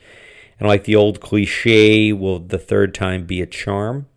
And 0.60 0.68
like 0.68 0.84
the 0.86 0.96
old 0.96 1.20
cliche, 1.20 2.14
will 2.14 2.40
the 2.40 2.58
third 2.58 2.94
time 2.94 3.26
be 3.26 3.42
a 3.42 3.46
charm? 3.46 4.08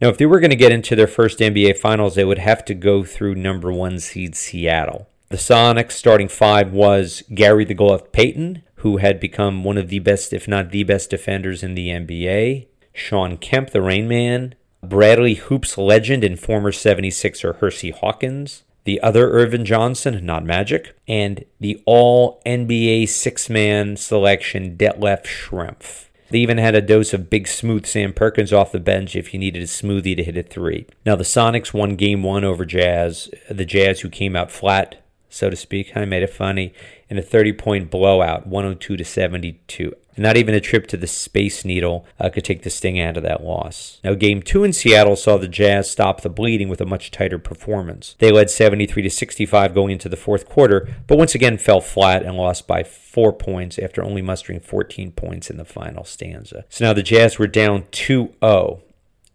Now, 0.00 0.08
if 0.08 0.18
they 0.18 0.26
were 0.26 0.40
going 0.40 0.50
to 0.50 0.56
get 0.56 0.72
into 0.72 0.96
their 0.96 1.06
first 1.06 1.40
NBA 1.40 1.76
finals, 1.76 2.14
they 2.14 2.24
would 2.24 2.38
have 2.38 2.64
to 2.66 2.74
go 2.74 3.04
through 3.04 3.34
number 3.34 3.70
one 3.70 3.98
seed 3.98 4.34
Seattle. 4.34 5.08
The 5.28 5.36
Sonics 5.36 5.92
starting 5.92 6.28
five 6.28 6.72
was 6.72 7.22
Gary 7.34 7.64
the 7.64 7.74
Glove 7.74 8.10
Payton, 8.10 8.62
who 8.76 8.96
had 8.96 9.20
become 9.20 9.62
one 9.62 9.76
of 9.76 9.88
the 9.88 9.98
best, 9.98 10.32
if 10.32 10.48
not 10.48 10.70
the 10.70 10.84
best, 10.84 11.10
defenders 11.10 11.62
in 11.62 11.74
the 11.74 11.88
NBA. 11.88 12.66
Shawn 12.92 13.36
Kemp, 13.36 13.70
the 13.70 13.82
Rain 13.82 14.08
Man, 14.08 14.54
Bradley 14.82 15.34
Hoops 15.34 15.76
legend 15.76 16.24
and 16.24 16.38
former 16.38 16.72
76er 16.72 17.56
Hersey 17.56 17.90
Hawkins, 17.90 18.62
the 18.84 19.00
other 19.02 19.30
Ervin 19.30 19.64
Johnson, 19.64 20.24
not 20.24 20.44
Magic, 20.44 20.96
and 21.06 21.44
the 21.60 21.82
all 21.84 22.40
NBA 22.46 23.08
six 23.08 23.50
man 23.50 23.96
selection 23.96 24.76
Detlef 24.76 25.24
Schrempf. 25.24 26.06
They 26.30 26.38
even 26.38 26.58
had 26.58 26.76
a 26.76 26.80
dose 26.80 27.12
of 27.12 27.28
big 27.28 27.48
smooth 27.48 27.86
Sam 27.86 28.12
Perkins 28.12 28.52
off 28.52 28.72
the 28.72 28.78
bench 28.78 29.16
if 29.16 29.34
you 29.34 29.40
needed 29.40 29.62
a 29.62 29.66
smoothie 29.66 30.16
to 30.16 30.22
hit 30.22 30.36
a 30.36 30.42
three. 30.44 30.86
Now 31.04 31.16
the 31.16 31.24
Sonics 31.24 31.74
won 31.74 31.96
game 31.96 32.22
one 32.22 32.44
over 32.44 32.64
Jazz, 32.64 33.28
the 33.50 33.64
Jazz 33.64 34.00
who 34.00 34.08
came 34.08 34.36
out 34.36 34.50
flat, 34.50 35.02
so 35.28 35.50
to 35.50 35.56
speak. 35.56 35.96
I 35.96 36.04
made 36.04 36.22
it 36.22 36.30
funny 36.30 36.72
in 37.10 37.18
a 37.18 37.22
30 37.22 37.52
point 37.54 37.90
blowout, 37.90 38.46
102 38.46 38.96
to 38.96 39.04
72. 39.04 39.92
Not 40.16 40.36
even 40.36 40.54
a 40.54 40.60
trip 40.60 40.86
to 40.88 40.96
the 40.96 41.06
Space 41.06 41.64
Needle 41.64 42.06
uh, 42.18 42.28
could 42.28 42.44
take 42.44 42.62
the 42.62 42.70
sting 42.70 43.00
out 43.00 43.16
of 43.16 43.22
that 43.22 43.42
loss. 43.42 44.00
Now, 44.04 44.14
game 44.14 44.42
two 44.42 44.64
in 44.64 44.72
Seattle 44.72 45.16
saw 45.16 45.38
the 45.38 45.48
Jazz 45.48 45.90
stop 45.90 46.20
the 46.20 46.28
bleeding 46.28 46.68
with 46.68 46.80
a 46.80 46.86
much 46.86 47.10
tighter 47.10 47.38
performance. 47.38 48.16
They 48.18 48.30
led 48.30 48.50
73 48.50 49.02
to 49.02 49.10
65 49.10 49.74
going 49.74 49.92
into 49.92 50.08
the 50.10 50.16
fourth 50.16 50.46
quarter, 50.46 50.88
but 51.06 51.16
once 51.16 51.34
again 51.34 51.56
fell 51.56 51.80
flat 51.80 52.22
and 52.22 52.36
lost 52.36 52.66
by 52.66 52.82
four 52.82 53.32
points 53.32 53.78
after 53.78 54.04
only 54.04 54.20
mustering 54.20 54.60
14 54.60 55.12
points 55.12 55.48
in 55.48 55.56
the 55.56 55.64
final 55.64 56.04
stanza. 56.04 56.64
So 56.68 56.84
now 56.84 56.92
the 56.92 57.02
Jazz 57.02 57.38
were 57.38 57.46
down 57.46 57.84
2 57.90 58.34
0 58.44 58.82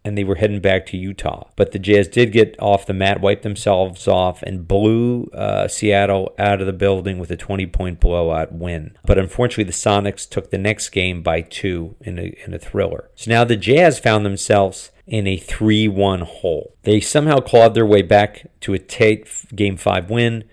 and 0.06 0.16
they 0.16 0.22
were 0.22 0.36
heading 0.36 0.60
back 0.60 0.86
to 0.86 0.96
Utah. 0.96 1.48
But 1.56 1.72
the 1.72 1.80
Jazz 1.80 2.06
did 2.06 2.30
get 2.30 2.54
off 2.60 2.86
the 2.86 2.94
mat, 2.94 3.20
wiped 3.20 3.42
themselves 3.42 4.06
off, 4.06 4.40
and 4.44 4.68
blew 4.68 5.24
uh, 5.34 5.66
Seattle 5.66 6.32
out 6.38 6.60
of 6.60 6.68
the 6.68 6.72
building 6.72 7.18
with 7.18 7.32
a 7.32 7.36
20 7.36 7.66
point 7.66 7.98
blowout 7.98 8.52
win. 8.52 8.96
But 9.04 9.18
unfortunately, 9.18 9.64
the 9.64 9.72
Sonics 9.72 10.28
took 10.28 10.50
the 10.50 10.58
next 10.58 10.90
game 10.90 11.22
by 11.24 11.40
two 11.40 11.96
in 12.00 12.20
a, 12.20 12.32
in 12.46 12.54
a 12.54 12.58
thriller. 12.58 13.10
So 13.16 13.32
now 13.32 13.42
the 13.42 13.56
Jazz 13.56 13.98
found 13.98 14.24
themselves 14.24 14.92
in 15.08 15.26
a 15.26 15.38
3 15.38 15.88
1 15.88 16.20
hole. 16.20 16.76
They 16.84 17.00
somehow 17.00 17.40
clawed 17.40 17.74
their 17.74 17.84
way 17.84 18.02
back 18.02 18.46
to 18.60 18.74
a 18.74 18.78
tight 18.78 19.28
Game 19.56 19.76
5 19.76 20.08
win 20.08 20.44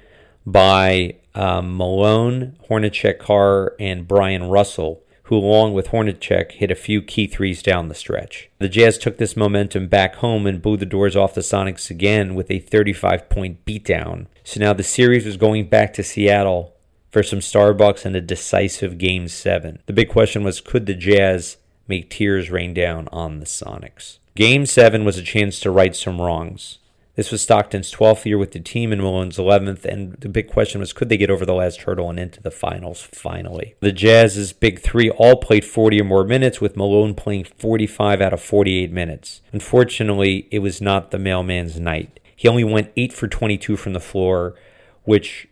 by 0.47 1.17
um, 1.35 1.77
Malone, 1.77 2.57
Hornacek 2.69 3.19
Carr, 3.19 3.75
and 3.79 4.07
Bryon 4.07 4.49
Russell 4.49 5.02
who, 5.33 5.45
along 5.45 5.73
with 5.73 5.87
Hornacek, 5.87 6.51
hit 6.53 6.69
a 6.69 6.75
few 6.75 7.01
key 7.01 7.25
threes 7.25 7.63
down 7.63 7.87
the 7.87 7.95
stretch. 7.95 8.49
The 8.59 8.69
Jazz 8.69 8.97
took 8.97 9.17
this 9.17 9.35
momentum 9.35 9.87
back 9.87 10.15
home 10.15 10.45
and 10.45 10.61
blew 10.61 10.77
the 10.77 10.85
doors 10.85 11.15
off 11.15 11.33
the 11.33 11.41
Sonics 11.41 11.89
again 11.89 12.35
with 12.35 12.51
a 12.51 12.59
35 12.59 13.29
point 13.29 13.65
beatdown. 13.65 14.27
So 14.43 14.59
now 14.59 14.73
the 14.73 14.83
series 14.83 15.25
was 15.25 15.37
going 15.37 15.69
back 15.69 15.93
to 15.93 16.03
Seattle 16.03 16.75
for 17.09 17.23
some 17.23 17.39
Starbucks 17.39 18.05
and 18.05 18.15
a 18.15 18.21
decisive 18.21 18.97
Game 18.97 19.27
7. 19.27 19.79
The 19.87 19.93
big 19.93 20.09
question 20.09 20.43
was 20.43 20.61
could 20.61 20.85
the 20.85 20.93
Jazz 20.93 21.57
make 21.87 22.09
tears 22.09 22.51
rain 22.51 22.73
down 22.73 23.07
on 23.11 23.39
the 23.39 23.45
Sonics? 23.45 24.19
Game 24.35 24.65
7 24.65 25.03
was 25.03 25.17
a 25.17 25.23
chance 25.23 25.59
to 25.61 25.71
right 25.71 25.95
some 25.95 26.21
wrongs. 26.21 26.77
This 27.15 27.31
was 27.31 27.43
Stockton's 27.43 27.91
12th 27.91 28.25
year 28.25 28.39
with 28.39 28.53
the 28.53 28.59
team 28.59 28.91
and 28.91 28.99
Malone's 28.99 29.37
11th, 29.37 29.85
and 29.85 30.13
the 30.13 30.29
big 30.29 30.47
question 30.47 30.81
was 30.81 30.93
could 30.93 31.09
they 31.09 31.17
get 31.17 31.29
over 31.29 31.45
the 31.45 31.53
last 31.53 31.81
hurdle 31.81 32.09
and 32.09 32.17
into 32.17 32.41
the 32.41 32.49
finals 32.49 33.03
finally? 33.03 33.75
The 33.81 33.91
Jazz's 33.91 34.51
big 34.51 34.79
three 34.79 35.11
all 35.11 35.35
played 35.35 35.63
40 35.63 36.01
or 36.01 36.05
more 36.05 36.23
minutes, 36.23 36.59
with 36.59 36.75
Malone 36.75 37.13
playing 37.13 37.43
45 37.43 38.19
out 38.19 38.33
of 38.33 38.41
48 38.41 38.91
minutes. 38.91 39.41
Unfortunately, 39.51 40.47
it 40.49 40.59
was 40.59 40.81
not 40.81 41.11
the 41.11 41.19
mailman's 41.19 41.79
night. 41.79 42.19
He 42.35 42.47
only 42.47 42.63
went 42.63 42.91
8 42.97 43.13
for 43.13 43.27
22 43.27 43.77
from 43.77 43.93
the 43.93 43.99
floor, 43.99 44.55
which 45.03 45.47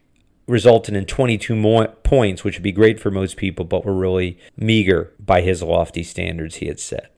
resulted 0.47 0.95
in 0.95 1.05
22 1.05 1.55
more 1.55 1.89
points, 1.89 2.43
which 2.43 2.55
would 2.55 2.63
be 2.63 2.71
great 2.71 2.99
for 2.99 3.11
most 3.11 3.37
people, 3.37 3.65
but 3.65 3.85
were 3.85 3.93
really 3.93 4.39
meager 4.57 5.13
by 5.19 5.41
his 5.41 5.61
lofty 5.61 6.01
standards 6.01 6.55
he 6.55 6.65
had 6.65 6.79
set. 6.79 7.10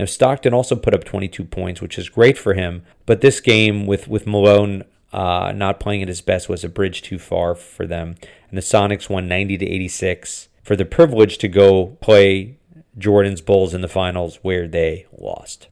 Now 0.00 0.06
Stockton 0.06 0.54
also 0.54 0.76
put 0.76 0.94
up 0.94 1.04
22 1.04 1.44
points, 1.44 1.82
which 1.82 1.98
is 1.98 2.08
great 2.08 2.38
for 2.38 2.54
him, 2.54 2.86
but 3.04 3.20
this 3.20 3.38
game 3.38 3.84
with 3.84 4.08
with 4.08 4.26
Malone 4.26 4.84
uh, 5.12 5.52
not 5.54 5.78
playing 5.78 6.00
at 6.00 6.08
his 6.08 6.22
best 6.22 6.48
was 6.48 6.64
a 6.64 6.70
bridge 6.70 7.02
too 7.02 7.18
far 7.18 7.54
for 7.54 7.86
them, 7.86 8.14
and 8.48 8.56
the 8.56 8.62
Sonics 8.62 9.10
won 9.10 9.28
90 9.28 9.58
to 9.58 9.66
86 9.66 10.48
for 10.62 10.74
the 10.74 10.86
privilege 10.86 11.36
to 11.36 11.48
go 11.48 11.98
play 12.00 12.56
Jordan's 12.96 13.42
Bulls 13.42 13.74
in 13.74 13.82
the 13.82 13.88
finals, 13.88 14.38
where 14.40 14.66
they 14.66 15.04
lost. 15.18 15.68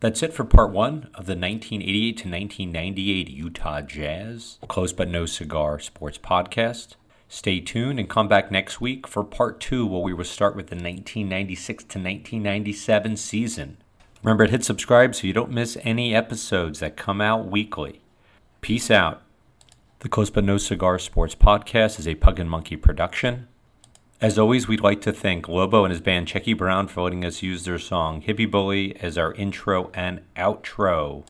That's 0.00 0.22
it 0.22 0.32
for 0.32 0.44
part 0.44 0.70
one 0.70 1.10
of 1.14 1.26
the 1.26 1.36
1988 1.36 2.16
to 2.16 2.30
1998 2.30 3.28
Utah 3.28 3.82
Jazz, 3.82 4.58
close 4.66 4.94
but 4.94 5.10
no 5.10 5.26
cigar 5.26 5.78
sports 5.78 6.16
podcast. 6.16 6.94
Stay 7.28 7.60
tuned 7.60 7.98
and 7.98 8.08
come 8.08 8.28
back 8.28 8.50
next 8.50 8.80
week 8.80 9.06
for 9.06 9.24
part 9.24 9.60
two, 9.60 9.86
where 9.86 10.00
we 10.00 10.12
will 10.12 10.24
start 10.24 10.54
with 10.54 10.68
the 10.68 10.76
1996 10.76 11.84
to 11.84 11.98
1997 11.98 13.16
season. 13.16 13.76
Remember 14.22 14.46
to 14.46 14.52
hit 14.52 14.64
subscribe 14.64 15.14
so 15.14 15.26
you 15.26 15.32
don't 15.32 15.50
miss 15.50 15.76
any 15.82 16.14
episodes 16.14 16.80
that 16.80 16.96
come 16.96 17.20
out 17.20 17.46
weekly. 17.46 18.00
Peace 18.60 18.90
out. 18.90 19.22
The 20.00 20.08
Close 20.08 20.30
But 20.30 20.44
No 20.44 20.58
Cigar 20.58 20.98
Sports 20.98 21.34
Podcast 21.34 21.98
is 21.98 22.06
a 22.06 22.14
Pug 22.14 22.38
and 22.38 22.50
Monkey 22.50 22.76
production. 22.76 23.48
As 24.20 24.38
always, 24.38 24.66
we'd 24.66 24.80
like 24.80 25.00
to 25.02 25.12
thank 25.12 25.46
Lobo 25.46 25.84
and 25.84 25.92
his 25.92 26.00
band 26.00 26.26
Checky 26.26 26.56
Brown 26.56 26.88
for 26.88 27.02
letting 27.02 27.24
us 27.24 27.42
use 27.42 27.64
their 27.64 27.78
song 27.78 28.22
Hippie 28.22 28.50
Bully 28.50 28.96
as 28.96 29.18
our 29.18 29.34
intro 29.34 29.90
and 29.94 30.22
outro. 30.36 31.24